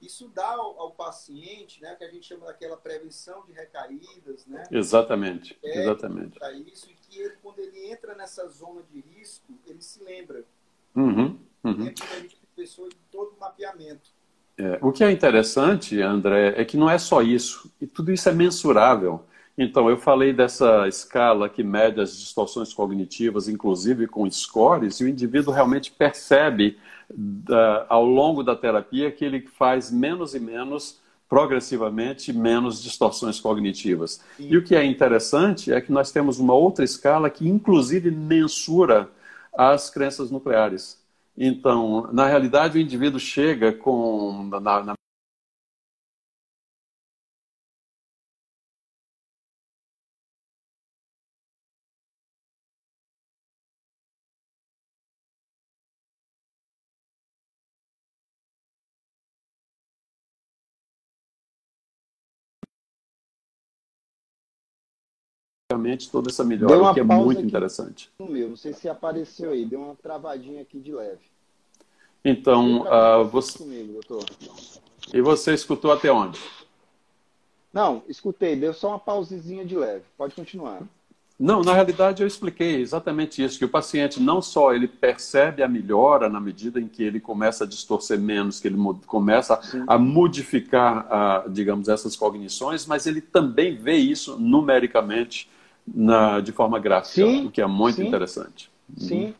[0.00, 4.64] Isso dá ao, ao, paciente, né, que a gente chama daquela prevenção de recaídas, né?
[4.70, 6.38] Exatamente, é, exatamente.
[6.38, 10.44] Para isso e que ele, quando ele entra nessa zona de risco, ele se lembra.
[10.96, 11.84] Uhum, uhum.
[11.84, 14.10] Lembra a gente pessoa de todo o mapeamento.
[14.56, 17.72] É, o que é interessante, André, é que não é só isso.
[17.80, 19.24] E tudo isso é mensurável.
[19.56, 25.08] Então, eu falei dessa escala que mede as distorções cognitivas, inclusive com scores, e o
[25.08, 26.78] indivíduo realmente percebe
[27.10, 34.22] da, ao longo da terapia que ele faz menos e menos, progressivamente, menos distorções cognitivas.
[34.36, 34.48] Sim.
[34.50, 39.10] E o que é interessante é que nós temos uma outra escala que, inclusive, mensura
[39.52, 41.02] as crenças nucleares.
[41.36, 44.94] Então, na realidade, o indivíduo chega com, na, na
[66.10, 68.10] toda essa melhora, que é muito interessante.
[68.18, 71.20] No meu, não sei se apareceu aí, deu uma travadinha aqui de leve.
[72.24, 73.58] Então, uh, você...
[73.58, 74.24] Comigo, doutor.
[75.12, 76.40] E você escutou até onde?
[77.72, 80.04] Não, escutei, deu só uma pausezinha de leve.
[80.16, 80.82] Pode continuar.
[81.38, 85.66] Não, na realidade eu expliquei exatamente isso, que o paciente não só ele percebe a
[85.66, 89.82] melhora na medida em que ele começa a distorcer menos, que ele começa Sim.
[89.88, 95.50] a modificar, a, digamos, essas cognições, mas ele também vê isso numericamente
[95.86, 98.70] na, de forma gráfica, sim, o que é muito sim, interessante.
[98.96, 99.26] Sim.
[99.26, 99.34] Uhum.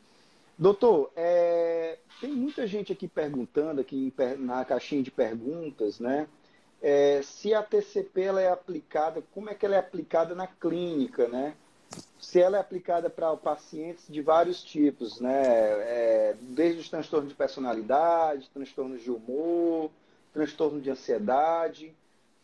[0.59, 6.27] Doutor, é, tem muita gente aqui perguntando, aqui na caixinha de perguntas, né?
[6.81, 11.29] É, se a TCP ela é aplicada, como é que ela é aplicada na clínica,
[11.29, 11.55] né?
[12.19, 15.43] Se ela é aplicada para pacientes de vários tipos, né?
[15.43, 19.91] É, desde os transtornos de personalidade, transtornos de humor,
[20.33, 21.95] transtorno de ansiedade.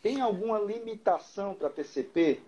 [0.02, 2.40] Tem alguma limitação para TCP?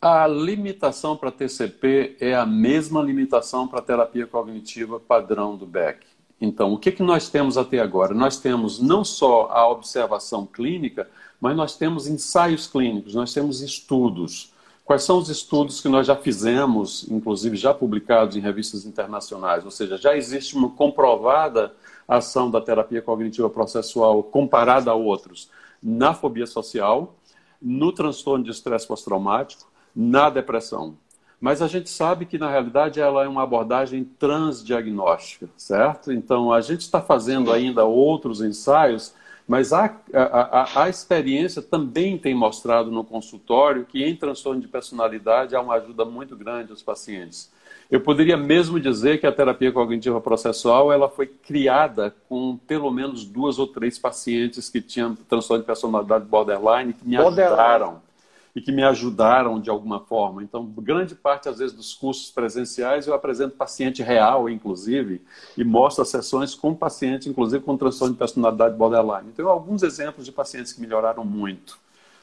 [0.00, 6.06] A limitação para TCP é a mesma limitação para terapia cognitiva padrão do Beck.
[6.40, 8.14] Então, o que, que nós temos até agora?
[8.14, 14.52] Nós temos não só a observação clínica, mas nós temos ensaios clínicos, nós temos estudos.
[14.84, 19.64] Quais são os estudos que nós já fizemos, inclusive já publicados em revistas internacionais?
[19.64, 21.74] Ou seja, já existe uma comprovada
[22.06, 25.50] ação da terapia cognitiva processual comparada a outros
[25.82, 27.16] na fobia social,
[27.60, 30.96] no transtorno de estresse pós-traumático, na depressão.
[31.40, 36.12] Mas a gente sabe que, na realidade, ela é uma abordagem transdiagnóstica, certo?
[36.12, 39.12] Então, a gente está fazendo ainda outros ensaios,
[39.46, 45.56] mas a, a, a, experiência também tem mostrado no consultório que, em transtorno de personalidade,
[45.56, 47.50] há uma ajuda muito grande aos pacientes.
[47.90, 53.24] Eu poderia mesmo dizer que a terapia cognitiva processual ela foi criada com pelo menos
[53.24, 57.46] duas ou três pacientes que tinham transtorno de personalidade borderline que me borderline.
[57.46, 58.07] ajudaram
[58.54, 60.42] e que me ajudaram de alguma forma.
[60.42, 65.22] Então, grande parte, às vezes, dos cursos presenciais eu apresento paciente real, inclusive,
[65.56, 69.30] e mostro as sessões com paciente, inclusive, com transtorno de personalidade borderline.
[69.32, 71.78] Então, alguns exemplos de pacientes que melhoraram muito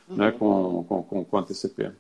[0.10, 0.16] uhum.
[0.16, 1.92] né, com, com, com, com a TCP.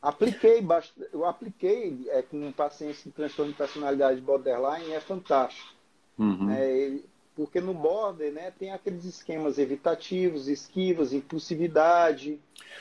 [0.00, 0.66] Apliquei,
[1.12, 5.72] eu apliquei é, com um paciente com transtorno de personalidade borderline, é fantástico.
[6.18, 6.50] Uhum.
[6.50, 6.98] É,
[7.44, 12.38] porque no border né, tem aqueles esquemas evitativos, esquivas, impulsividade.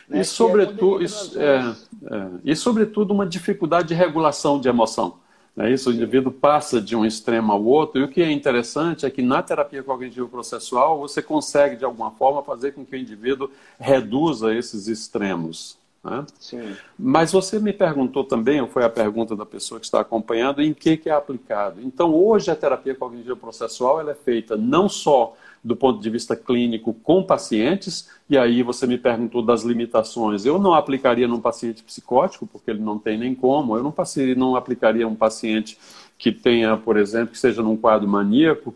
[0.07, 5.15] Né, e, sobretudo, é isso, é, é, e, sobretudo, uma dificuldade de regulação de emoção.
[5.55, 5.71] Né?
[5.71, 9.09] Isso, o indivíduo passa de um extremo ao outro, e o que é interessante é
[9.09, 13.49] que na terapia cognitivo processual você consegue, de alguma forma, fazer com que o indivíduo
[13.79, 15.80] reduza esses extremos.
[16.03, 16.25] Né?
[16.39, 16.75] Sim.
[16.97, 20.73] Mas você me perguntou também, ou foi a pergunta da pessoa que está acompanhando, em
[20.73, 21.79] que, que é aplicado.
[21.81, 26.35] Então, hoje a terapia cognitiva processual ela é feita não só do ponto de vista
[26.35, 30.43] clínico com pacientes, e aí você me perguntou das limitações.
[30.43, 33.77] Eu não aplicaria num paciente psicótico, porque ele não tem nem como.
[33.77, 35.77] Eu não, passei, não aplicaria um paciente
[36.17, 38.73] que tenha, por exemplo, que seja num quadro maníaco,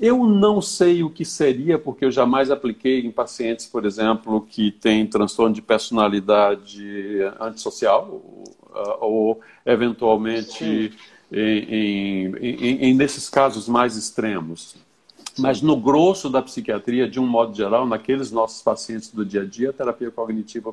[0.00, 4.70] eu não sei o que seria, porque eu jamais apliquei em pacientes, por exemplo, que
[4.70, 6.84] têm transtorno de personalidade
[7.40, 8.56] antissocial, ou,
[9.00, 10.92] ou eventualmente
[11.32, 14.76] em, em, em, nesses casos mais extremos.
[15.38, 19.44] Mas no grosso da psiquiatria, de um modo geral, naqueles nossos pacientes do dia a
[19.44, 20.72] dia, a terapia cognitiva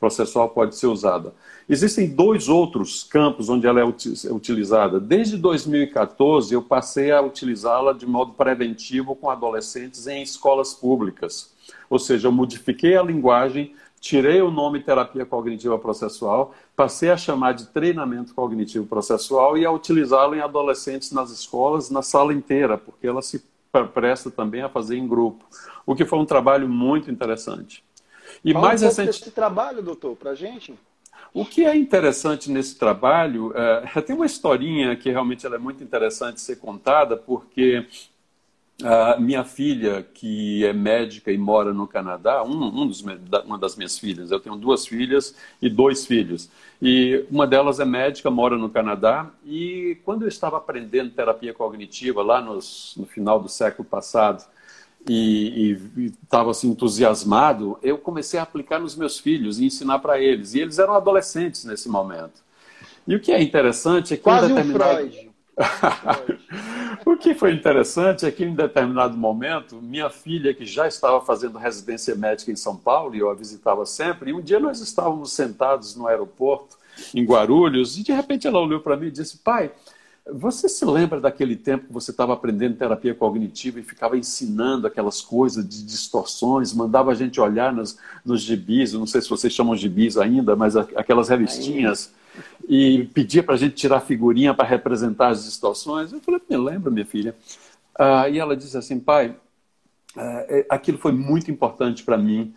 [0.00, 1.32] processual pode ser usada.
[1.68, 4.98] Existem dois outros campos onde ela é, utilizada.
[4.98, 11.52] Desde 2014, eu passei a utilizá-la de modo preventivo com adolescentes em escolas públicas.
[11.88, 17.52] Ou seja, eu modifiquei a linguagem, tirei o nome terapia cognitiva processual, passei a chamar
[17.52, 23.06] de treinamento cognitivo processual e a utilizá-la em adolescentes nas escolas, na sala inteira, porque
[23.06, 23.51] ela se
[23.92, 25.44] presta também a fazer em grupo,
[25.86, 27.82] o que foi um trabalho muito interessante.
[28.44, 29.30] E Fala mais um recente...
[29.30, 30.74] trabalho, doutor, para gente.
[31.34, 35.82] O que é interessante nesse trabalho, é, tem uma historinha que realmente ela é muito
[35.82, 37.86] interessante ser contada, porque
[38.84, 43.00] a minha filha, que é médica e mora no Canadá, um, um dos,
[43.44, 46.48] uma das minhas filhas, eu tenho duas filhas e dois filhos.
[46.80, 49.30] E uma delas é médica, mora no Canadá.
[49.44, 54.44] E quando eu estava aprendendo terapia cognitiva, lá nos, no final do século passado,
[55.08, 55.78] e
[56.22, 60.54] estava assim, entusiasmado, eu comecei a aplicar nos meus filhos e ensinar para eles.
[60.54, 62.42] E eles eram adolescentes nesse momento.
[63.06, 65.04] E o que é interessante é que Quase determinado...
[65.04, 65.31] um Freud.
[67.04, 71.58] o que foi interessante é que, em determinado momento, minha filha, que já estava fazendo
[71.58, 75.32] residência médica em São Paulo, e eu a visitava sempre, e um dia nós estávamos
[75.32, 76.78] sentados no aeroporto,
[77.14, 79.70] em Guarulhos, e de repente ela olhou para mim e disse: Pai,
[80.30, 85.20] você se lembra daquele tempo que você estava aprendendo terapia cognitiva e ficava ensinando aquelas
[85.20, 89.76] coisas de distorções, mandava a gente olhar nos, nos gibis, não sei se vocês chamam
[89.76, 92.12] gibis ainda, mas aquelas revistinhas
[92.68, 96.12] e pedia para a gente tirar figurinha para representar as distorções.
[96.12, 97.34] Eu falei, me lembro, minha filha.
[97.98, 99.36] Ah, e ela disse assim, pai,
[100.16, 102.54] ah, é, aquilo foi muito importante para mim.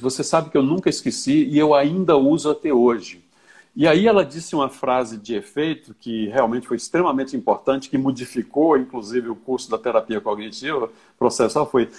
[0.00, 3.24] Você sabe que eu nunca esqueci e eu ainda uso até hoje.
[3.76, 8.76] E aí ela disse uma frase de efeito que realmente foi extremamente importante, que modificou,
[8.76, 11.90] inclusive, o curso da terapia cognitiva processual, foi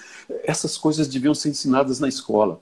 [0.46, 2.62] essas coisas deviam ser ensinadas na escola.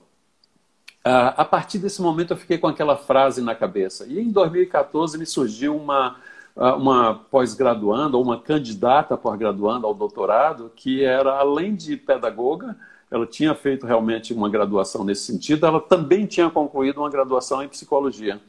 [1.06, 4.06] Uh, a partir desse momento eu fiquei com aquela frase na cabeça.
[4.06, 6.16] E em 2014 me surgiu uma,
[6.56, 12.74] ah, uma pós-graduanda, ou uma candidata pós-graduanda ao doutorado, que era, além de pedagoga,
[13.10, 17.68] ela tinha feito realmente uma graduação nesse sentido, ela também tinha concluído uma graduação em
[17.68, 18.40] psicologia.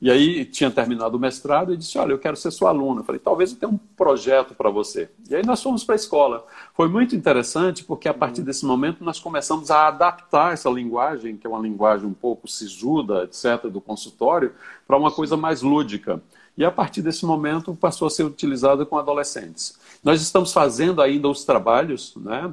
[0.00, 3.00] E aí tinha terminado o mestrado e disse: Olha, eu quero ser sua aluna.
[3.00, 5.08] Eu falei: Talvez eu tenha um projeto para você.
[5.30, 6.46] E aí nós fomos para a escola.
[6.74, 8.46] Foi muito interessante porque a partir uhum.
[8.46, 13.24] desse momento nós começamos a adaptar essa linguagem, que é uma linguagem um pouco sisuda,
[13.24, 14.52] etc., do consultório,
[14.86, 16.20] para uma coisa mais lúdica.
[16.56, 19.78] E a partir desse momento passou a ser utilizada com adolescentes.
[20.02, 22.52] Nós estamos fazendo ainda os trabalhos, né?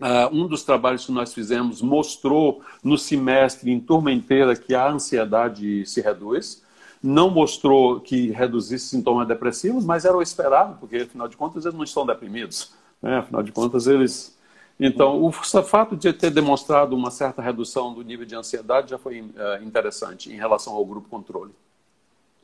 [0.00, 4.90] Uh, um dos trabalhos que nós fizemos mostrou no semestre, em turma inteira, que a
[4.90, 6.62] ansiedade se reduz
[7.02, 11.76] não mostrou que reduzisse sintomas depressivos, mas era o esperado, porque afinal de contas eles
[11.76, 12.72] não estão deprimidos.
[13.02, 13.18] Né?
[13.18, 14.38] Afinal de contas eles.
[14.78, 19.20] Então, o fato de ter demonstrado uma certa redução do nível de ansiedade já foi
[19.20, 21.52] uh, interessante em relação ao grupo controle.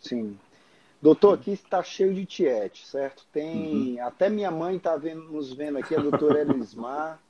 [0.01, 0.37] Sim.
[1.01, 3.25] Doutor, aqui está cheio de tiete, certo?
[3.33, 3.97] Tem.
[3.97, 4.07] Uhum.
[4.07, 7.21] Até minha mãe está nos vendo aqui, a doutora Elismar.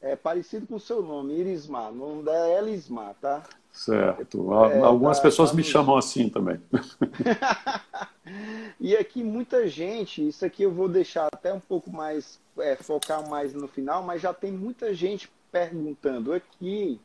[0.00, 1.90] É parecido com o seu nome, Irismar.
[1.90, 3.42] O nome dela é Elismar, tá?
[3.72, 4.54] Certo.
[4.64, 6.60] É, Algumas tá, pessoas tá me chamam assim também.
[8.80, 13.28] e aqui muita gente, isso aqui eu vou deixar até um pouco mais, é, focar
[13.28, 17.00] mais no final, mas já tem muita gente perguntando aqui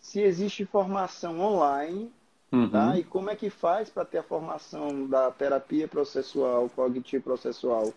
[0.00, 2.10] se existe formação online,
[2.50, 2.68] uhum.
[2.68, 2.98] tá?
[2.98, 7.92] E como é que faz para ter a formação da terapia processual, cognitivo processual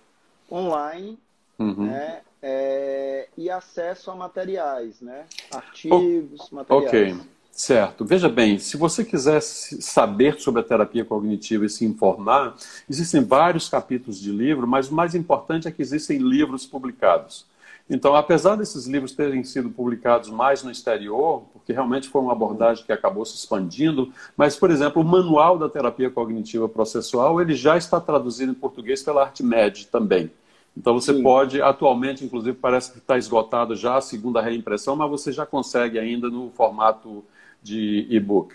[0.51, 1.17] online,
[1.59, 1.85] uhum.
[1.87, 2.21] né?
[2.41, 5.25] É, e acesso a materiais, né?
[5.51, 7.17] Artigos, materiais.
[7.17, 7.35] Ok.
[7.55, 8.03] Certo.
[8.03, 12.53] Veja bem, se você quiser saber sobre a terapia cognitiva e se informar,
[12.89, 17.45] existem vários capítulos de livro, mas o mais importante é que existem livros publicados.
[17.89, 22.83] Então, apesar desses livros terem sido publicados mais no exterior, porque realmente foi uma abordagem
[22.83, 27.77] que acabou se expandindo, mas, por exemplo, o Manual da Terapia Cognitiva Processual, ele já
[27.77, 30.31] está traduzido em português pela ArtMed também.
[30.77, 31.23] Então você Sim.
[31.23, 35.97] pode, atualmente, inclusive, parece que está esgotado já a segunda reimpressão, mas você já consegue
[35.97, 37.23] ainda no formato
[37.63, 38.53] de e-book.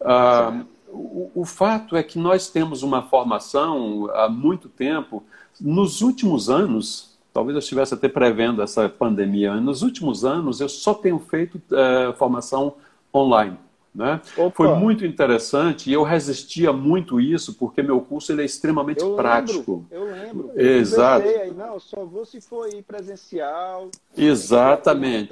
[0.00, 5.22] Uh, o, o, fato é que nós temos uma formação há muito tempo.
[5.60, 10.94] Nos últimos anos, talvez eu estivesse até prevendo essa pandemia, nos últimos anos eu só
[10.94, 12.74] tenho feito uh, formação
[13.14, 13.56] online.
[13.94, 14.22] Né?
[14.54, 19.14] Foi muito interessante e eu resistia muito isso porque meu curso ele é extremamente eu
[19.14, 19.86] prático.
[19.90, 20.52] Lembro, eu lembro.
[20.58, 21.26] Exato.
[21.26, 23.90] Eu pensei, não, só vou se for ir presencial.
[24.16, 25.28] Exatamente.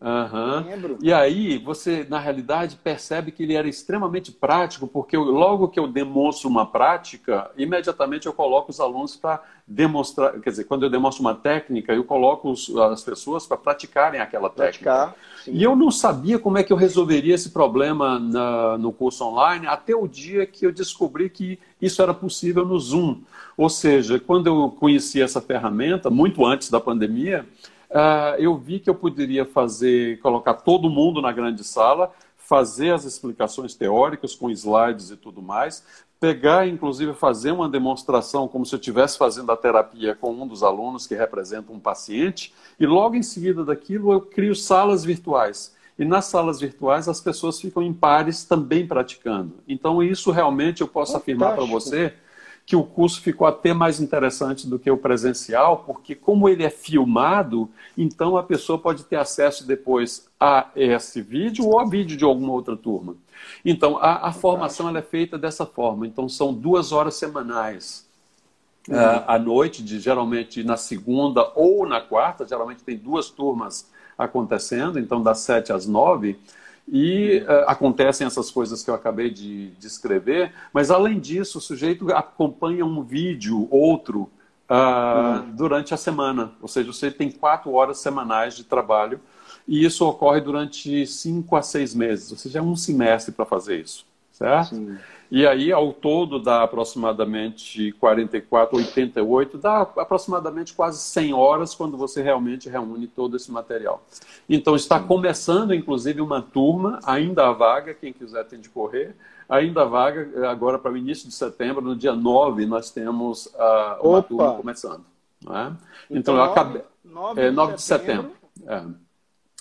[0.00, 0.96] Uhum.
[1.02, 5.78] E aí você, na realidade, percebe que ele era extremamente prático, porque eu, logo que
[5.78, 10.90] eu demonstro uma prática, imediatamente eu coloco os alunos para demonstrar, quer dizer, quando eu
[10.90, 15.14] demonstro uma técnica, eu coloco os, as pessoas para praticarem aquela técnica.
[15.46, 19.66] e eu não sabia como é que eu resolveria esse problema na, no curso online,
[19.66, 23.20] até o dia que eu descobri que isso era possível no Zoom.
[23.56, 27.44] Ou seja, quando eu conheci essa ferramenta, muito antes da pandemia,
[27.90, 33.04] uh, eu vi que eu poderia fazer, colocar todo mundo na grande sala, fazer as
[33.04, 35.84] explicações teóricas com slides e tudo mais,
[36.20, 40.62] pegar, inclusive, fazer uma demonstração como se eu estivesse fazendo a terapia com um dos
[40.62, 45.76] alunos que representa um paciente, e logo em seguida daquilo eu crio salas virtuais.
[45.98, 49.54] E nas salas virtuais as pessoas ficam em pares também praticando.
[49.66, 51.42] Então, isso realmente eu posso Fantástico.
[51.42, 52.14] afirmar para você
[52.68, 56.68] que o curso ficou até mais interessante do que o presencial, porque como ele é
[56.68, 62.24] filmado, então a pessoa pode ter acesso depois a esse vídeo ou a vídeo de
[62.24, 63.16] alguma outra turma.
[63.64, 66.06] Então, a, a formação é feita dessa forma.
[66.06, 68.06] Então, são duas horas semanais.
[68.86, 68.96] Uhum.
[68.96, 74.98] Uh, à noite, de, geralmente na segunda ou na quarta, geralmente tem duas turmas acontecendo,
[74.98, 76.38] então das sete às nove.
[76.90, 82.10] E uh, acontecem essas coisas que eu acabei de descrever, mas além disso, o sujeito
[82.14, 84.30] acompanha um vídeo, outro,
[84.68, 85.50] uh, uhum.
[85.54, 86.52] durante a semana.
[86.60, 89.20] Ou seja, você tem quatro horas semanais de trabalho
[89.66, 93.80] e isso ocorre durante cinco a seis meses, ou seja, é um semestre para fazer
[93.80, 94.74] isso, certo?
[94.74, 94.96] Sim.
[95.30, 102.22] E aí, ao todo, dá aproximadamente 44, 88, dá aproximadamente quase 100 horas quando você
[102.22, 104.02] realmente reúne todo esse material.
[104.48, 109.14] Então, está começando, inclusive, uma turma, ainda há vaga, quem quiser tem de correr,
[109.46, 114.02] ainda há vaga, agora para o início de setembro, no dia 9, nós temos uh,
[114.02, 114.28] uma Opa.
[114.28, 115.04] turma começando.
[115.44, 115.50] É?
[115.50, 115.76] Então,
[116.10, 116.82] então, eu acabei.
[117.04, 118.32] 9 de, é, 9 de setembro.
[118.56, 118.98] setembro.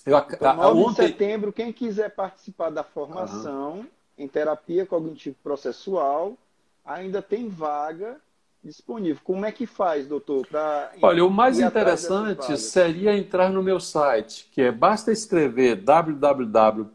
[0.05, 0.11] É.
[0.11, 0.89] Eu, então, 9 ontem...
[0.89, 3.79] de setembro, quem quiser participar da formação.
[3.79, 6.37] Uhum em terapia cognitivo-processual,
[6.83, 8.17] ainda tem vaga
[8.63, 9.21] disponível.
[9.23, 10.45] Como é que faz, doutor?
[10.47, 16.85] Pra Olha, o mais interessante seria entrar no meu site, que é basta escrever www.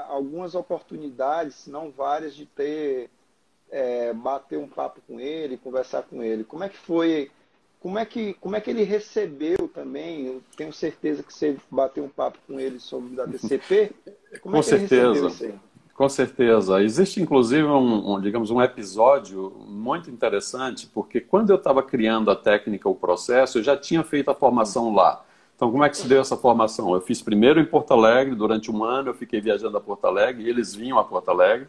[0.09, 3.11] algumas oportunidades, se não várias, de ter
[3.71, 6.45] é, bater um papo com ele, conversar com ele.
[6.45, 7.31] Como é que foi
[7.81, 10.27] como é que, como é que ele recebeu também?
[10.27, 13.93] Eu tenho certeza que você bateu um papo com ele sobre da DCP.
[14.43, 15.55] Como com é certeza.
[15.95, 16.83] Com certeza.
[16.83, 22.37] Existe inclusive um, um, digamos, um episódio muito interessante, porque quando eu estava criando a
[22.37, 25.25] técnica, o processo, eu já tinha feito a formação lá.
[25.59, 26.95] Então, como é que se deu essa formação?
[26.95, 30.45] Eu fiz primeiro em Porto Alegre, durante um ano eu fiquei viajando a Porto Alegre,
[30.45, 31.67] e eles vinham a Porto Alegre.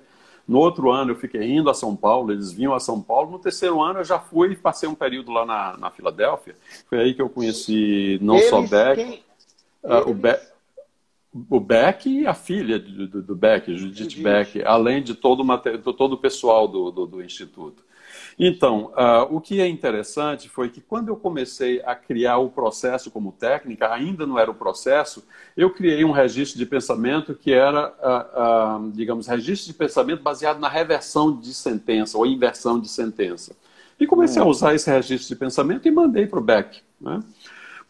[0.47, 3.31] No outro ano eu fiquei indo a São Paulo, eles vinham a São Paulo.
[3.31, 6.55] No terceiro ano eu já fui e passei um período lá na, na Filadélfia.
[6.87, 9.23] Foi aí que eu conheci não eles, só Beck, quem...
[9.83, 10.37] uh, o, Be
[11.49, 15.93] o Beck e a filha do, do, do Beck, Judith Beck, além de todo o,
[15.93, 17.83] todo o pessoal do, do, do Instituto.
[18.41, 23.11] Então, uh, o que é interessante foi que quando eu comecei a criar o processo
[23.11, 25.27] como técnica, ainda não era o processo,
[25.57, 30.57] eu criei um registro de pensamento que era, uh, uh, digamos, registro de pensamento baseado
[30.57, 33.53] na reversão de sentença ou inversão de sentença.
[33.99, 34.49] E comecei a hum.
[34.49, 36.81] usar esse registro de pensamento e mandei para o Beck.
[37.01, 37.19] Né?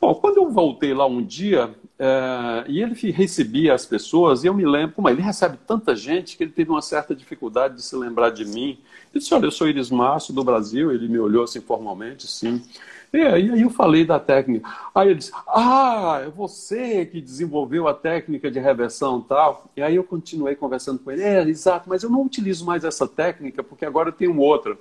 [0.01, 4.53] Bom, quando eu voltei lá um dia, é, e ele recebia as pessoas, e eu
[4.53, 7.95] me lembro, como ele recebe tanta gente que ele teve uma certa dificuldade de se
[7.97, 8.79] lembrar de mim.
[9.11, 12.63] Ele disse, olha, eu sou Iris Márcio do Brasil, ele me olhou assim formalmente, sim.
[13.11, 14.69] E aí eu falei da técnica.
[14.95, 19.65] Aí ele disse, ah, é você que desenvolveu a técnica de reversão tal.
[19.75, 23.05] E aí eu continuei conversando com ele, é, exato, mas eu não utilizo mais essa
[23.05, 24.77] técnica, porque agora eu tenho outra.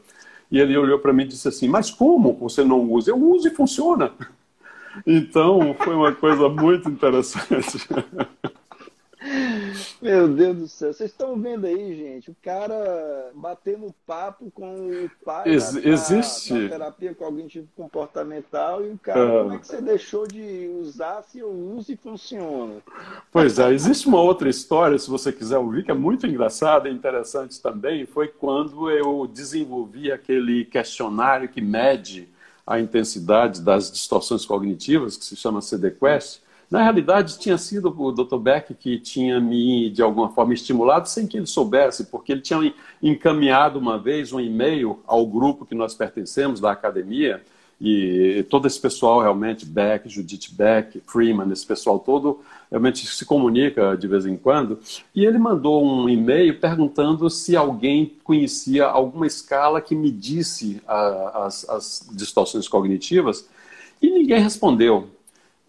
[0.51, 3.11] E ele olhou para mim e disse assim, mas como você não usa?
[3.11, 4.13] Eu uso e funciona.
[5.07, 7.87] Então, foi uma coisa muito interessante.
[10.01, 15.11] Meu Deus do céu, vocês estão vendo aí, gente, o cara batendo papo com o
[15.25, 16.53] pai Ex da, existe.
[16.53, 19.43] Da, terapia cognitivo comportamental e o cara, é.
[19.43, 22.75] como é que você deixou de usar se eu uso e funciona?
[23.33, 26.93] Pois é, existe uma outra história, se você quiser ouvir, que é muito engraçada e
[26.93, 32.29] interessante também, foi quando eu desenvolvi aquele questionário que mede
[32.69, 38.37] a intensidade das distorções cognitivas, que se chama CD-Quest, na realidade tinha sido o Dr.
[38.37, 42.75] Beck que tinha me, de alguma forma, estimulado sem que ele soubesse, porque ele tinha
[43.03, 47.43] encaminhado uma vez um e-mail ao grupo que nós pertencemos, da academia,
[47.81, 53.97] e todo esse pessoal realmente, Beck, Judith Beck, Freeman, esse pessoal todo, realmente se comunica
[53.97, 54.79] de vez em quando.
[55.15, 61.69] E ele mandou um e-mail perguntando se alguém conhecia alguma escala que medisse a, as,
[61.69, 63.49] as distorções cognitivas.
[64.01, 65.09] E ninguém respondeu.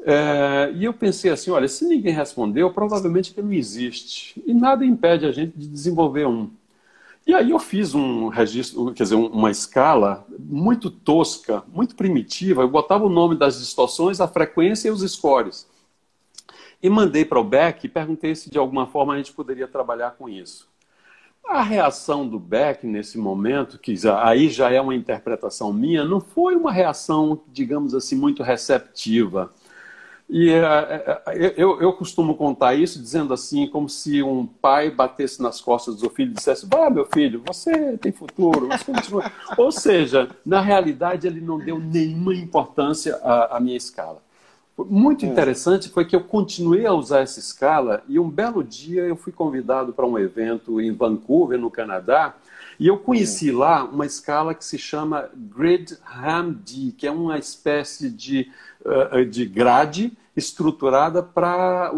[0.02, 4.42] É, e eu pensei assim, olha, se ninguém respondeu, provavelmente que não existe.
[4.46, 6.50] E nada impede a gente de desenvolver um.
[7.28, 12.64] E aí eu fiz um registro, quer dizer, uma escala muito tosca, muito primitiva.
[12.64, 15.68] Eu botava o nome das distorções, a frequência e os scores.
[16.82, 20.12] E mandei para o Beck e perguntei se de alguma forma a gente poderia trabalhar
[20.12, 20.70] com isso.
[21.46, 26.56] A reação do Beck nesse momento, que aí já é uma interpretação minha, não foi
[26.56, 29.52] uma reação, digamos assim, muito receptiva.
[30.30, 31.24] E é,
[31.58, 36.10] eu, eu costumo contar isso dizendo assim, como se um pai batesse nas costas do
[36.12, 38.68] filho e dissesse: Vá, meu filho, você tem futuro.
[38.68, 38.92] Você.
[39.58, 44.22] Ou seja, na realidade, ele não deu nenhuma importância à, à minha escala.
[44.88, 49.16] Muito interessante foi que eu continuei a usar essa escala e um belo dia eu
[49.16, 52.36] fui convidado para um evento em Vancouver, no Canadá,
[52.80, 58.10] e eu conheci lá uma escala que se chama Grid Ham-D, que é uma espécie
[58.10, 58.50] de,
[58.86, 61.92] uh, de grade estruturada para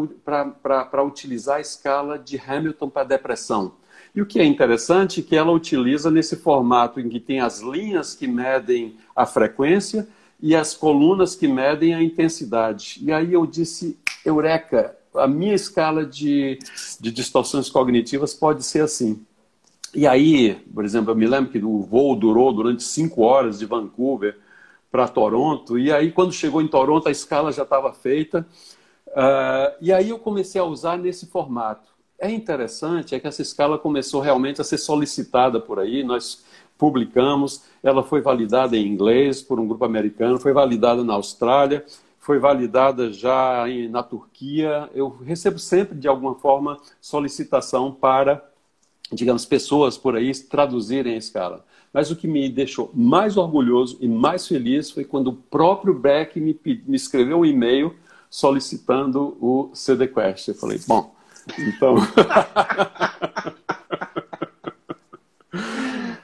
[1.06, 3.74] utilizar a escala de Hamilton para depressão.
[4.16, 7.60] E o que é interessante é que ela utiliza nesse formato em que tem as
[7.60, 10.08] linhas que medem a frequência
[10.42, 13.00] e as colunas que medem a intensidade.
[13.02, 16.58] E aí eu disse, eureka, a minha escala de,
[17.00, 19.24] de distorções cognitivas pode ser assim.
[19.94, 23.66] E aí, por exemplo, eu me lembro que o voo durou durante cinco horas de
[23.66, 24.38] Vancouver
[24.90, 25.78] para Toronto.
[25.78, 28.48] E aí, quando chegou em Toronto, a escala já estava feita.
[29.08, 31.92] Uh, e aí eu comecei a usar nesse formato.
[32.18, 36.04] É interessante é que essa escala começou realmente a ser solicitada por aí.
[36.04, 36.46] Nós
[36.82, 41.86] publicamos, ela foi validada em inglês por um grupo americano, foi validada na Austrália,
[42.18, 44.90] foi validada já na Turquia.
[44.92, 48.44] Eu recebo sempre, de alguma forma, solicitação para,
[49.12, 51.64] digamos, pessoas por aí traduzirem a escala.
[51.94, 56.40] Mas o que me deixou mais orgulhoso e mais feliz foi quando o próprio Beck
[56.40, 57.94] me, me escreveu um e-mail
[58.28, 60.48] solicitando o CD Quest.
[60.48, 61.14] Eu falei, bom,
[61.60, 61.96] então.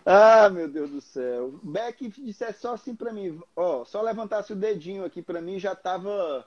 [0.10, 1.60] ah, meu Deus do céu.
[1.62, 5.76] Beck dissesse só assim para mim, ó, só levantasse o dedinho aqui para mim já
[5.76, 6.46] tava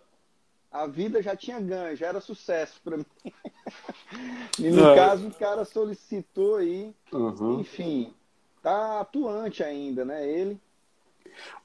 [0.73, 3.05] a vida já tinha ganho, já era sucesso para mim.
[4.59, 4.95] e no é.
[4.95, 7.61] caso o cara solicitou aí, uhum.
[7.61, 8.15] enfim,
[8.63, 10.27] tá atuante ainda, né?
[10.27, 10.59] Ele.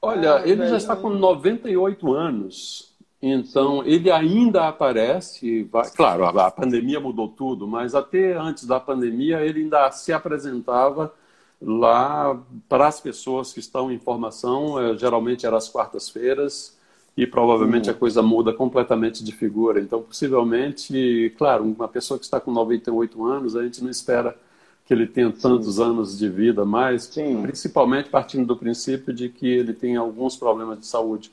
[0.02, 2.94] Olha, ah, ele velho, já está com 98 anos.
[3.22, 3.88] Então, Sim.
[3.88, 5.62] ele ainda aparece.
[5.64, 5.90] Vai...
[5.90, 11.14] Claro, a, a pandemia mudou tudo, mas até antes da pandemia ele ainda se apresentava
[11.60, 14.80] lá para as pessoas que estão em formação.
[14.80, 16.76] Eh, geralmente era às quartas-feiras
[17.16, 17.94] e provavelmente uhum.
[17.94, 19.80] a coisa muda completamente de figura.
[19.80, 24.36] Então, possivelmente, claro, uma pessoa que está com 98 anos, a gente não espera
[24.84, 25.82] que ele tenha tantos Sim.
[25.82, 27.42] anos de vida mais, Sim.
[27.42, 31.32] principalmente partindo do princípio de que ele tem alguns problemas de saúde.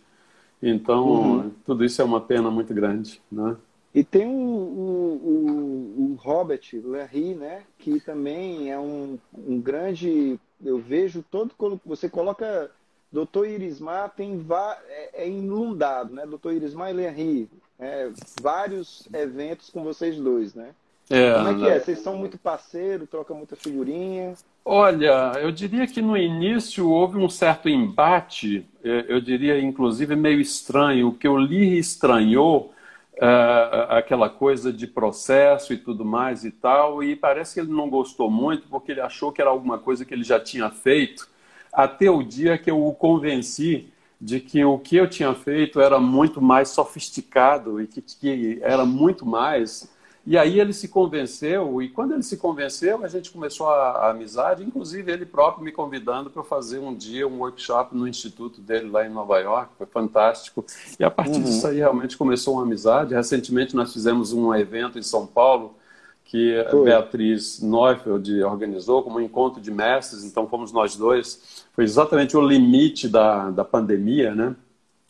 [0.62, 1.52] Então, uhum.
[1.66, 3.56] tudo isso é uma pena muito grande, né?
[3.94, 7.62] E tem o, o, o, o Robert Larry, né?
[7.78, 10.40] Que também é um, um grande...
[10.64, 11.54] Eu vejo todo...
[11.58, 12.72] Quando você coloca
[13.12, 14.44] Doutor Irismar, tem
[14.90, 16.26] é, é inundado, né?
[16.26, 17.50] Doutor Irismar e Larry.
[17.80, 18.10] É,
[18.42, 20.70] vários eventos com vocês dois, né?
[21.10, 21.80] É, Como é que é?
[21.80, 24.34] Vocês são muito parceiros, trocam muita figurinha?
[24.66, 30.40] Olha, eu diria que no início houve um certo embate, é, eu diria inclusive meio
[30.40, 31.10] estranho.
[31.10, 32.74] O que eu li estranhou
[33.18, 37.90] uh, aquela coisa de processo e tudo mais e tal, e parece que ele não
[37.90, 41.28] gostou muito porque ele achou que era alguma coisa que ele já tinha feito,
[41.72, 46.00] até o dia que eu o convenci de que o que eu tinha feito era
[46.00, 49.92] muito mais sofisticado e que, que era muito mais
[50.26, 54.10] e aí ele se convenceu, e quando ele se convenceu, a gente começou a, a
[54.12, 58.90] amizade, inclusive ele próprio me convidando para fazer um dia um workshop no instituto dele
[58.90, 60.66] lá em Nova York, foi fantástico.
[60.98, 61.44] E a partir uhum.
[61.44, 63.14] disso aí realmente começou uma amizade.
[63.14, 65.76] Recentemente nós fizemos um evento em São Paulo,
[66.24, 71.66] que a Beatriz Neufeld organizou como um encontro de mestres, então fomos nós dois.
[71.74, 74.56] Foi exatamente o limite da, da pandemia, né?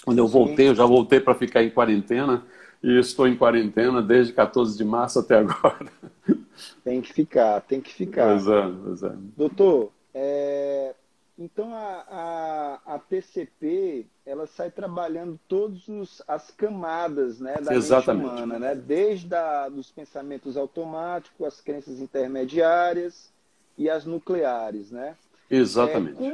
[0.04, 2.44] Quando eu voltei, eu já voltei para ficar em quarentena,
[2.84, 5.88] e estou em quarentena desde 14 de março até agora.
[6.84, 8.28] Tem que ficar, tem que ficar.
[8.28, 9.16] Pois é, pois é.
[9.36, 10.94] Doutor, é,
[11.38, 12.06] então a,
[12.86, 18.30] a, a, TCP ela sai trabalhando todas as camadas né, da Exatamente.
[18.30, 18.76] mente humana, né?
[18.76, 23.34] desde a, dos pensamentos automáticos, as crenças intermediárias
[23.78, 24.92] e as nucleares.
[24.92, 25.16] Né?
[25.50, 26.24] Exatamente.
[26.24, 26.32] É,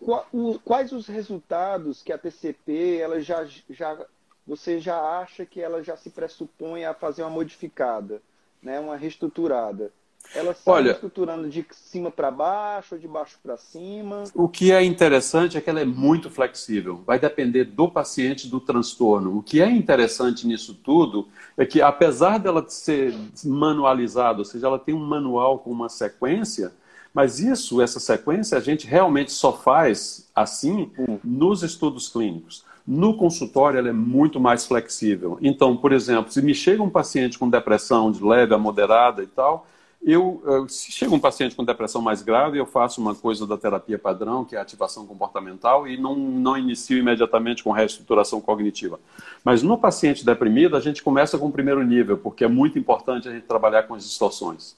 [0.00, 4.04] com, quais os resultados que a TCP ela já, já
[4.48, 8.22] você já acha que ela já se pressupõe a fazer uma modificada,
[8.62, 9.92] né, uma reestruturada.
[10.34, 14.24] Ela está Olha, reestruturando de cima para baixo ou de baixo para cima?
[14.34, 17.02] O que é interessante é que ela é muito flexível.
[17.06, 19.36] Vai depender do paciente, do transtorno.
[19.36, 24.78] O que é interessante nisso tudo é que, apesar dela ser manualizada, ou seja, ela
[24.78, 26.72] tem um manual com uma sequência,
[27.12, 31.18] mas isso, essa sequência, a gente realmente só faz assim hum.
[31.22, 32.66] nos estudos clínicos.
[32.90, 35.36] No consultório, ela é muito mais flexível.
[35.42, 39.26] Então, por exemplo, se me chega um paciente com depressão de leve a moderada e
[39.26, 39.66] tal,
[40.02, 43.98] eu, se chega um paciente com depressão mais grave, eu faço uma coisa da terapia
[43.98, 48.98] padrão, que é a ativação comportamental, e não, não inicio imediatamente com reestruturação cognitiva.
[49.44, 53.28] Mas no paciente deprimido, a gente começa com o primeiro nível, porque é muito importante
[53.28, 54.74] a gente trabalhar com as distorções.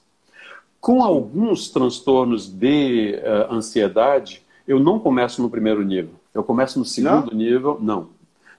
[0.81, 6.19] Com alguns transtornos de uh, ansiedade, eu não começo no primeiro nível.
[6.33, 7.37] Eu começo no segundo não?
[7.37, 7.77] nível?
[7.81, 8.09] Não.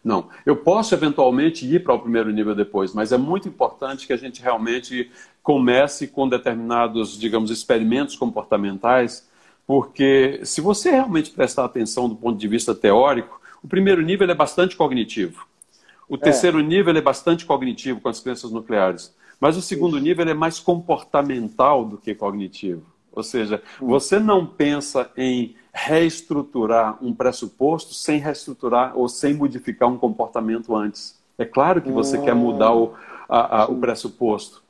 [0.04, 0.28] Não.
[0.44, 4.16] Eu posso eventualmente ir para o primeiro nível depois, mas é muito importante que a
[4.16, 5.10] gente realmente
[5.42, 9.28] comece com determinados, digamos, experimentos comportamentais,
[9.66, 14.34] porque se você realmente prestar atenção do ponto de vista teórico, o primeiro nível é
[14.34, 15.46] bastante cognitivo.
[16.08, 16.18] O é.
[16.18, 19.14] terceiro nível é bastante cognitivo com as crenças nucleares.
[19.40, 20.04] Mas o segundo Isso.
[20.04, 22.82] nível é mais comportamental do que cognitivo.
[23.12, 23.88] Ou seja, hum.
[23.88, 31.18] você não pensa em reestruturar um pressuposto sem reestruturar ou sem modificar um comportamento antes.
[31.38, 32.94] É claro que você quer mudar o,
[33.28, 34.62] a, a, o pressuposto,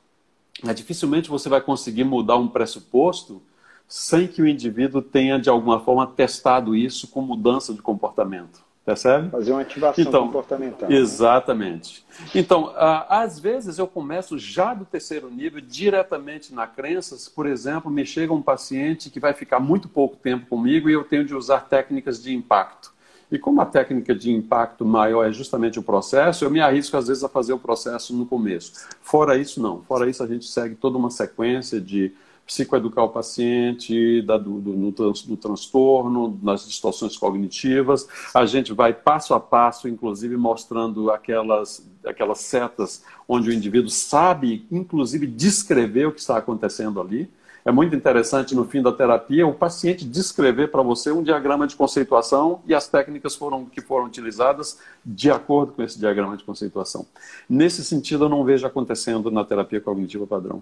[0.63, 3.41] mas dificilmente você vai conseguir mudar um pressuposto
[3.87, 8.63] sem que o indivíduo tenha, de alguma forma, testado isso com mudança de comportamento.
[8.85, 9.29] Percebe?
[9.29, 10.91] Fazer uma ativação então, comportamental.
[10.91, 12.05] Exatamente.
[12.35, 12.73] Então,
[13.07, 17.29] às vezes eu começo já do terceiro nível, diretamente na crenças.
[17.29, 21.05] Por exemplo, me chega um paciente que vai ficar muito pouco tempo comigo e eu
[21.05, 22.91] tenho de usar técnicas de impacto.
[23.31, 27.07] E como a técnica de impacto maior é justamente o processo, eu me arrisco às
[27.07, 28.85] vezes a fazer o processo no começo.
[29.01, 29.81] Fora isso, não.
[29.81, 32.13] Fora isso, a gente segue toda uma sequência de
[32.45, 34.93] psicoeducar o paciente da, do, do, no,
[35.27, 38.07] no transtorno, nas distorções cognitivas.
[38.33, 44.65] A gente vai passo a passo, inclusive mostrando aquelas, aquelas setas onde o indivíduo sabe,
[44.71, 47.29] inclusive, descrever o que está acontecendo ali.
[47.65, 51.77] É muito interessante no fim da terapia o paciente descrever para você um diagrama de
[51.77, 57.05] conceituação e as técnicas foram, que foram utilizadas de acordo com esse diagrama de conceituação.
[57.47, 60.61] Nesse sentido, eu não vejo acontecendo na terapia cognitiva padrão.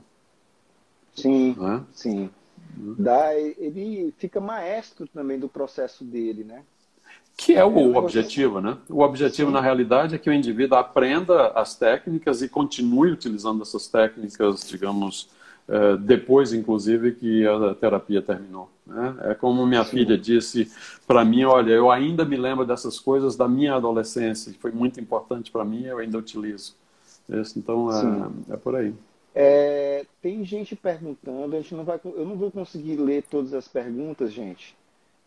[1.15, 1.81] Sim, é?
[1.93, 2.29] sim.
[2.97, 6.63] Dá, ele fica maestro também do processo dele, né?
[7.37, 8.77] Que é o é, objetivo, né?
[8.89, 9.53] O objetivo, sim.
[9.53, 15.29] na realidade, é que o indivíduo aprenda as técnicas e continue utilizando essas técnicas, digamos,
[15.67, 18.69] é, depois, inclusive, que a terapia terminou.
[18.85, 19.15] Né?
[19.21, 19.91] É como minha sim.
[19.91, 20.71] filha disse
[21.07, 24.99] para mim: olha, eu ainda me lembro dessas coisas da minha adolescência, que foi muito
[24.99, 26.75] importante para mim, eu ainda utilizo.
[27.55, 27.89] Então,
[28.49, 28.93] é, é por aí.
[29.33, 33.67] É, tem gente perguntando, a gente não vai, eu não vou conseguir ler todas as
[33.67, 34.75] perguntas, gente.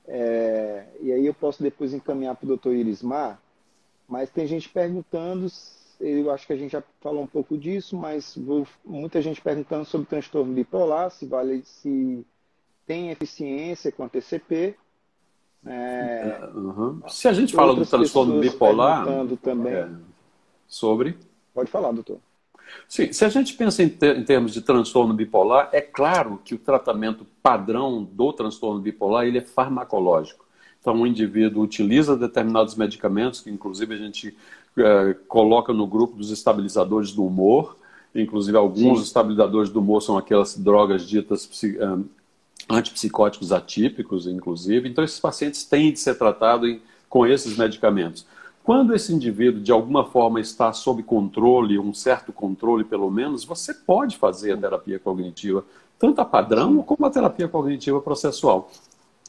[0.07, 3.41] É, e aí eu posso depois encaminhar para o doutor Irismar,
[4.07, 5.47] mas tem gente perguntando,
[5.99, 9.87] eu acho que a gente já falou um pouco disso, mas vou, muita gente perguntando
[9.87, 12.27] sobre transtorno bipolar, se vale, se
[12.87, 14.77] tem eficiência com a TCP.
[15.65, 17.01] É, uhum.
[17.09, 19.07] Se a gente fala do transtorno bipolar,
[19.43, 19.73] também.
[19.73, 19.89] É,
[20.69, 21.17] sobre.
[21.55, 22.19] Pode falar, doutor.
[22.89, 26.55] Sim, se a gente pensa em, ter, em, termos de transtorno bipolar, é claro que
[26.55, 30.45] o tratamento padrão do transtorno bipolar ele é farmacológico.
[30.81, 34.37] Então, o indivíduo utiliza determinados medicamentos, que inclusive a gente
[34.77, 37.77] é, coloca no grupo dos estabilizadores do humor.
[38.15, 39.05] Inclusive, alguns Sim.
[39.05, 42.05] estabilizadores do humor são aquelas drogas ditas um,
[42.71, 44.89] é, antipsicóticos atípicos, inclusive.
[44.89, 48.27] Então, esses pacientes têm de ser tratados com esses medicamentos.
[48.65, 53.75] Quando esse indivíduo, de alguma forma, está sob controle, um certo controle pelo menos, você
[53.75, 55.63] pode fazer a terapia cognitiva,
[55.99, 58.71] tanto a padrão como a terapia cognitiva processual.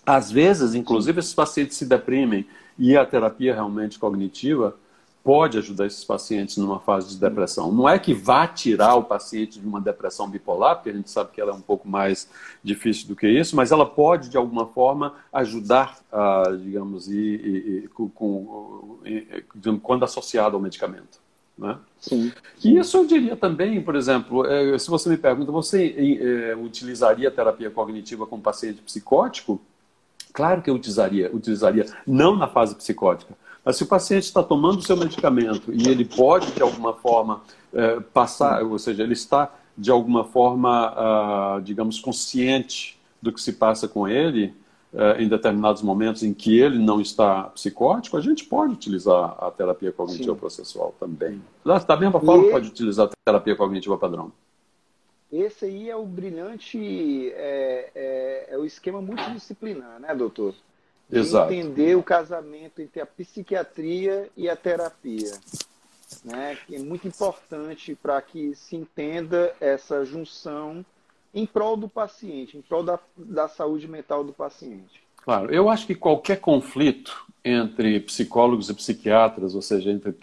[0.05, 2.47] Às vezes, inclusive, esses pacientes se deprimem
[2.79, 4.77] e a terapia realmente cognitiva
[5.25, 7.71] pode ajudar esses pacientes numa fase de depressão.
[7.71, 11.31] Não é que vá tirar o paciente de uma depressão bipolar, porque a gente sabe
[11.31, 12.29] que ela é um pouco mais
[12.63, 17.77] difícil do que isso, mas ela pode, de alguma forma, ajudar, uh, digamos, e, e,
[17.85, 19.43] e com, e,
[19.81, 21.19] quando associado ao medicamento.
[21.57, 21.75] Né?
[21.99, 22.31] Sim,
[22.63, 27.31] E isso eu diria também, por exemplo, é, se você me pergunta, você é, utilizaria
[27.31, 29.59] terapia cognitiva com paciente psicótico?
[30.31, 33.33] Claro que eu utilizaria, utilizaria, não na fase psicótica,
[33.73, 37.41] se o paciente está tomando o seu medicamento e ele pode, de alguma forma,
[37.73, 43.53] é, passar, ou seja, ele está, de alguma forma, ah, digamos, consciente do que se
[43.53, 44.53] passa com ele,
[44.93, 49.51] é, em determinados momentos em que ele não está psicótico, a gente pode utilizar a
[49.51, 50.39] terapia cognitiva Sim.
[50.39, 51.41] processual também.
[51.65, 52.51] Da mesma forma, e...
[52.51, 54.31] pode utilizar a terapia cognitiva padrão.
[55.31, 60.53] Esse aí é o brilhante, é, é, é o esquema multidisciplinar, né, doutor?
[61.11, 61.53] Exato.
[61.53, 65.31] entender o casamento entre a psiquiatria e a terapia.
[66.23, 66.57] Né?
[66.65, 70.85] Que é muito importante para que se entenda essa junção
[71.33, 75.03] em prol do paciente, em prol da, da saúde mental do paciente.
[75.25, 80.13] Claro, eu acho que qualquer conflito entre psicólogos e psiquiatras, ou seja, entre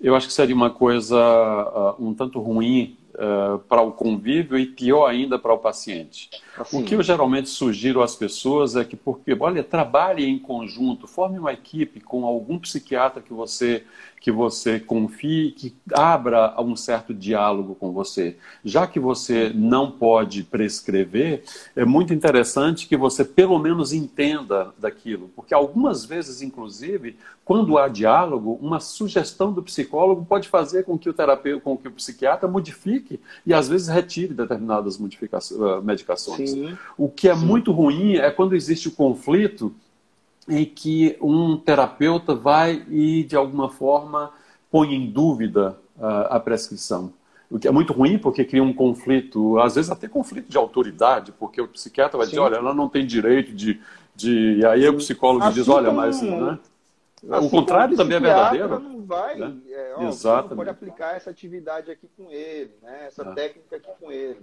[0.00, 4.66] eu acho que seria uma coisa uh, um tanto ruim uh, para o convívio e
[4.66, 6.30] pior ainda para o paciente.
[6.56, 6.80] Assim.
[6.80, 11.38] O que eu geralmente sugiro às pessoas é que, porque, olha, trabalhe em conjunto, forme
[11.38, 13.84] uma equipe com algum psiquiatra que você
[14.20, 18.36] que você confie, que abra um certo diálogo com você.
[18.62, 21.42] Já que você não pode prescrever,
[21.74, 27.88] é muito interessante que você pelo menos entenda daquilo, porque algumas vezes, inclusive, quando há
[27.88, 32.46] diálogo, uma sugestão do psicólogo pode fazer com que o terapeuta, com que o psiquiatra
[32.46, 36.50] modifique e às vezes retire determinadas uh, medicações.
[36.50, 36.76] Sim.
[36.96, 37.46] O que é Sim.
[37.46, 39.74] muito ruim é quando existe o conflito
[40.48, 44.32] em que um terapeuta vai e, de alguma forma,
[44.70, 47.12] põe em dúvida uh, a prescrição.
[47.50, 51.32] O que é muito ruim porque cria um conflito, às vezes até conflito de autoridade,
[51.32, 52.30] porque o psiquiatra vai Sim.
[52.30, 53.80] dizer, olha, ela não tem direito de.
[54.14, 54.58] de...
[54.58, 54.88] E aí Sim.
[54.88, 56.22] o psicólogo assim diz, olha, mas.
[56.22, 56.58] Né?
[57.28, 58.78] Assim o contrário também é verdadeiro.
[58.78, 59.54] Não vai, né?
[59.68, 60.50] é, ó, Exatamente.
[60.50, 63.06] não pode aplicar essa atividade aqui com ele, né?
[63.06, 63.34] essa é.
[63.34, 64.40] técnica aqui com ele.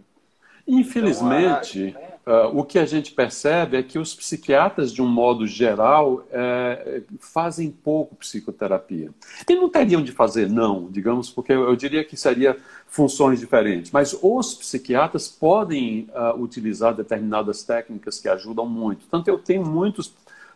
[0.67, 1.95] Infelizmente,
[2.25, 7.01] uh, o que a gente percebe é que os psiquiatras, de um modo geral, é,
[7.21, 9.09] fazem pouco psicoterapia.
[9.49, 13.91] E não teriam de fazer, não, digamos, porque eu diria que seria funções diferentes.
[13.91, 19.07] Mas os psiquiatras podem uh, utilizar determinadas técnicas que ajudam muito.
[19.07, 20.07] Tanto eu tenho muitos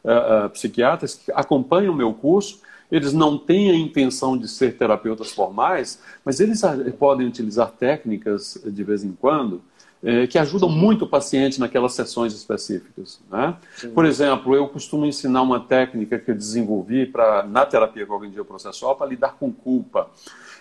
[0.04, 2.60] uh, psiquiatras que acompanham o meu curso,
[2.92, 6.62] eles não têm a intenção de ser terapeutas formais, mas eles
[7.00, 9.62] podem utilizar técnicas de vez em quando
[10.04, 13.20] eh, que ajudam muito o paciente naquelas sessões específicas.
[13.30, 13.56] Né?
[13.94, 18.96] Por exemplo, eu costumo ensinar uma técnica que eu desenvolvi pra, na terapia cognitivo processual
[18.96, 20.10] para lidar com culpa.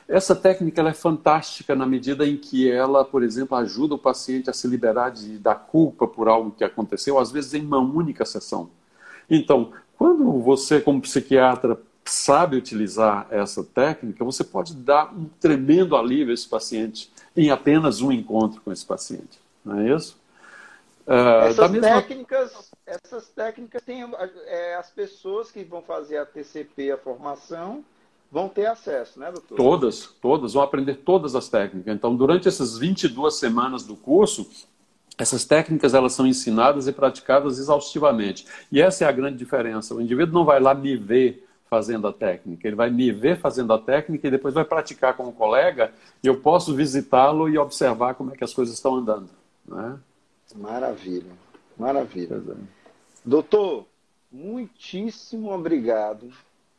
[0.06, 4.52] Essa técnica é fantástica na medida em que ela, por exemplo, ajuda o paciente a
[4.52, 8.70] se liberar de, da culpa por algo que aconteceu, às vezes em uma única sessão.
[9.30, 16.32] Então, quando você, como psiquiatra, sabe utilizar essa técnica, você pode dar um tremendo alívio
[16.32, 19.38] a esse paciente em apenas um encontro com esse paciente.
[19.64, 20.18] Não é isso?
[21.06, 21.88] Uh, essas, mesma...
[21.88, 24.08] técnicas, essas técnicas têm
[24.46, 27.84] é, as pessoas que vão fazer a TCP, a formação,
[28.30, 29.56] vão ter acesso, né, doutor?
[29.56, 31.92] Todas, todas, vão aprender todas as técnicas.
[31.92, 34.48] Então, durante essas 22 semanas do curso,
[35.18, 38.46] essas técnicas elas são ensinadas e praticadas exaustivamente.
[38.70, 39.94] E essa é a grande diferença.
[39.94, 43.72] O indivíduo não vai lá me ver fazendo a técnica, ele vai me ver fazendo
[43.72, 45.92] a técnica e depois vai praticar com um colega
[46.22, 49.30] e eu posso visitá-lo e observar como é que as coisas estão andando.
[49.64, 49.98] Né?
[50.56, 51.30] Maravilha,
[51.78, 52.34] maravilha.
[52.36, 52.54] É.
[53.24, 53.86] Doutor,
[54.32, 56.30] muitíssimo obrigado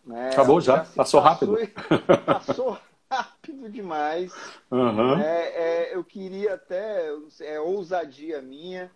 [0.06, 0.30] né?
[0.30, 0.80] Acabou já?
[0.80, 1.58] Passou, passou rápido?
[2.26, 2.78] Passou
[3.10, 4.34] rápido demais.
[4.70, 5.20] Uhum.
[5.20, 7.10] É, é, eu queria até,
[7.42, 8.92] é ousadia minha,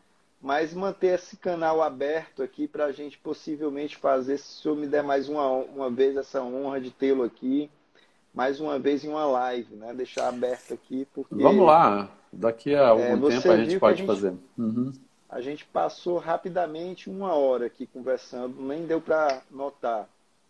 [0.46, 4.86] mas manter esse canal aberto aqui para a gente possivelmente fazer, se o senhor me
[4.86, 7.68] der mais uma, uma vez essa honra de tê-lo aqui,
[8.32, 9.91] mais uma vez em uma live, né?
[9.96, 11.08] Deixar aberto aqui.
[11.16, 14.34] Porque, Vamos lá, daqui a algum é, tempo a gente pode a gente, fazer.
[14.56, 14.93] Uhum.
[15.28, 20.08] A gente passou rapidamente uma hora aqui conversando, nem deu para notar.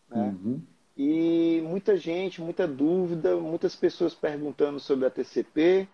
[0.10, 0.36] Né?
[0.43, 0.62] Uhum.
[0.98, 5.88] E muita gente, muita dúvida, muitas pessoas perguntando sobre a TCP.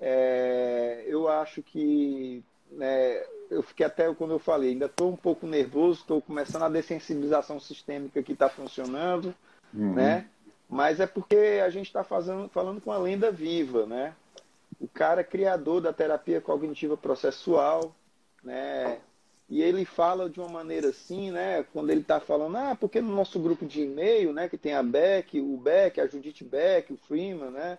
[0.00, 5.46] É, eu acho que né, eu fiquei até quando eu falei, ainda estou um pouco
[5.46, 9.34] nervoso, estou começando a dessensibilização sistêmica que está funcionando,
[9.72, 9.94] uhum.
[9.94, 10.28] né?
[10.68, 14.14] Mas é porque a gente está falando com a lenda viva, né?
[14.80, 17.94] O cara criador da terapia cognitiva processual,
[18.42, 18.98] né?
[19.48, 21.64] E ele fala de uma maneira assim, né?
[21.72, 24.48] Quando ele está falando, ah, porque no nosso grupo de e-mail, né?
[24.48, 27.78] Que tem a Beck, o Beck, a Judith Beck, o Freeman, né?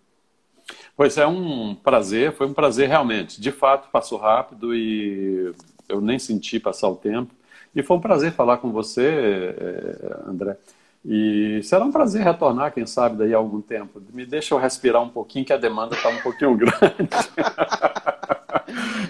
[0.96, 3.40] Pois é um prazer, foi um prazer realmente.
[3.40, 5.54] De fato, passou rápido e
[5.88, 7.32] eu nem senti passar o tempo.
[7.74, 10.56] E foi um prazer falar com você, é, André.
[11.04, 14.02] E será um prazer retornar, quem sabe, daí a algum tempo.
[14.12, 17.08] Me deixa eu respirar um pouquinho, que a demanda está um pouquinho grande.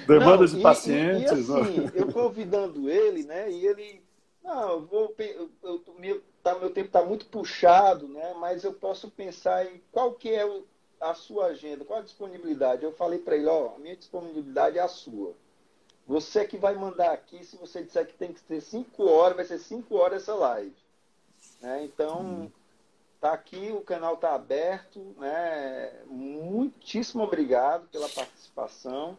[0.06, 1.48] demanda Não, de pacientes.
[1.48, 3.50] E, e assim, eu convidando ele, né?
[3.50, 4.02] E ele
[4.46, 8.32] não, eu vou, eu, eu, meu, tá, meu tempo está muito puxado, né?
[8.38, 10.64] Mas eu posso pensar em qual que é o,
[11.00, 12.84] a sua agenda, qual a disponibilidade.
[12.84, 15.34] Eu falei para ele, ó, a minha disponibilidade é a sua.
[16.06, 19.44] Você que vai mandar aqui, se você disser que tem que ter cinco horas, vai
[19.44, 20.74] ser cinco horas essa live.
[21.60, 21.84] Né?
[21.84, 22.50] Então, hum.
[23.20, 25.92] tá aqui, o canal está aberto, né?
[26.06, 29.18] Muitíssimo obrigado pela participação.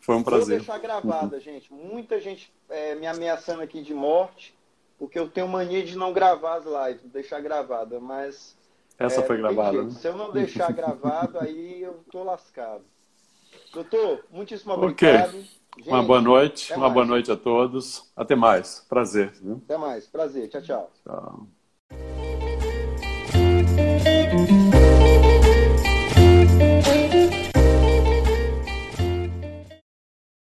[0.00, 0.46] Foi um prazer.
[0.46, 1.72] Vou deixar gravada, gente.
[1.72, 4.56] Muita gente é, me ameaçando aqui de morte
[4.98, 8.56] porque eu tenho mania de não gravar as lives, deixar gravada, mas.
[8.98, 9.84] Essa é, foi gravada.
[9.84, 9.90] Né?
[9.92, 12.84] Se eu não deixar gravado, aí eu tô lascado.
[13.72, 15.28] Doutor, muitíssimo obrigado.
[15.28, 15.48] Okay.
[15.76, 16.92] Gente, uma boa noite, uma mais.
[16.92, 18.10] boa noite a todos.
[18.16, 18.80] Até mais.
[18.88, 19.32] Prazer.
[19.40, 19.62] Viu?
[19.64, 20.06] Até mais.
[20.06, 20.48] Prazer.
[20.48, 20.92] Tchau, tchau.
[21.04, 21.48] Tchau.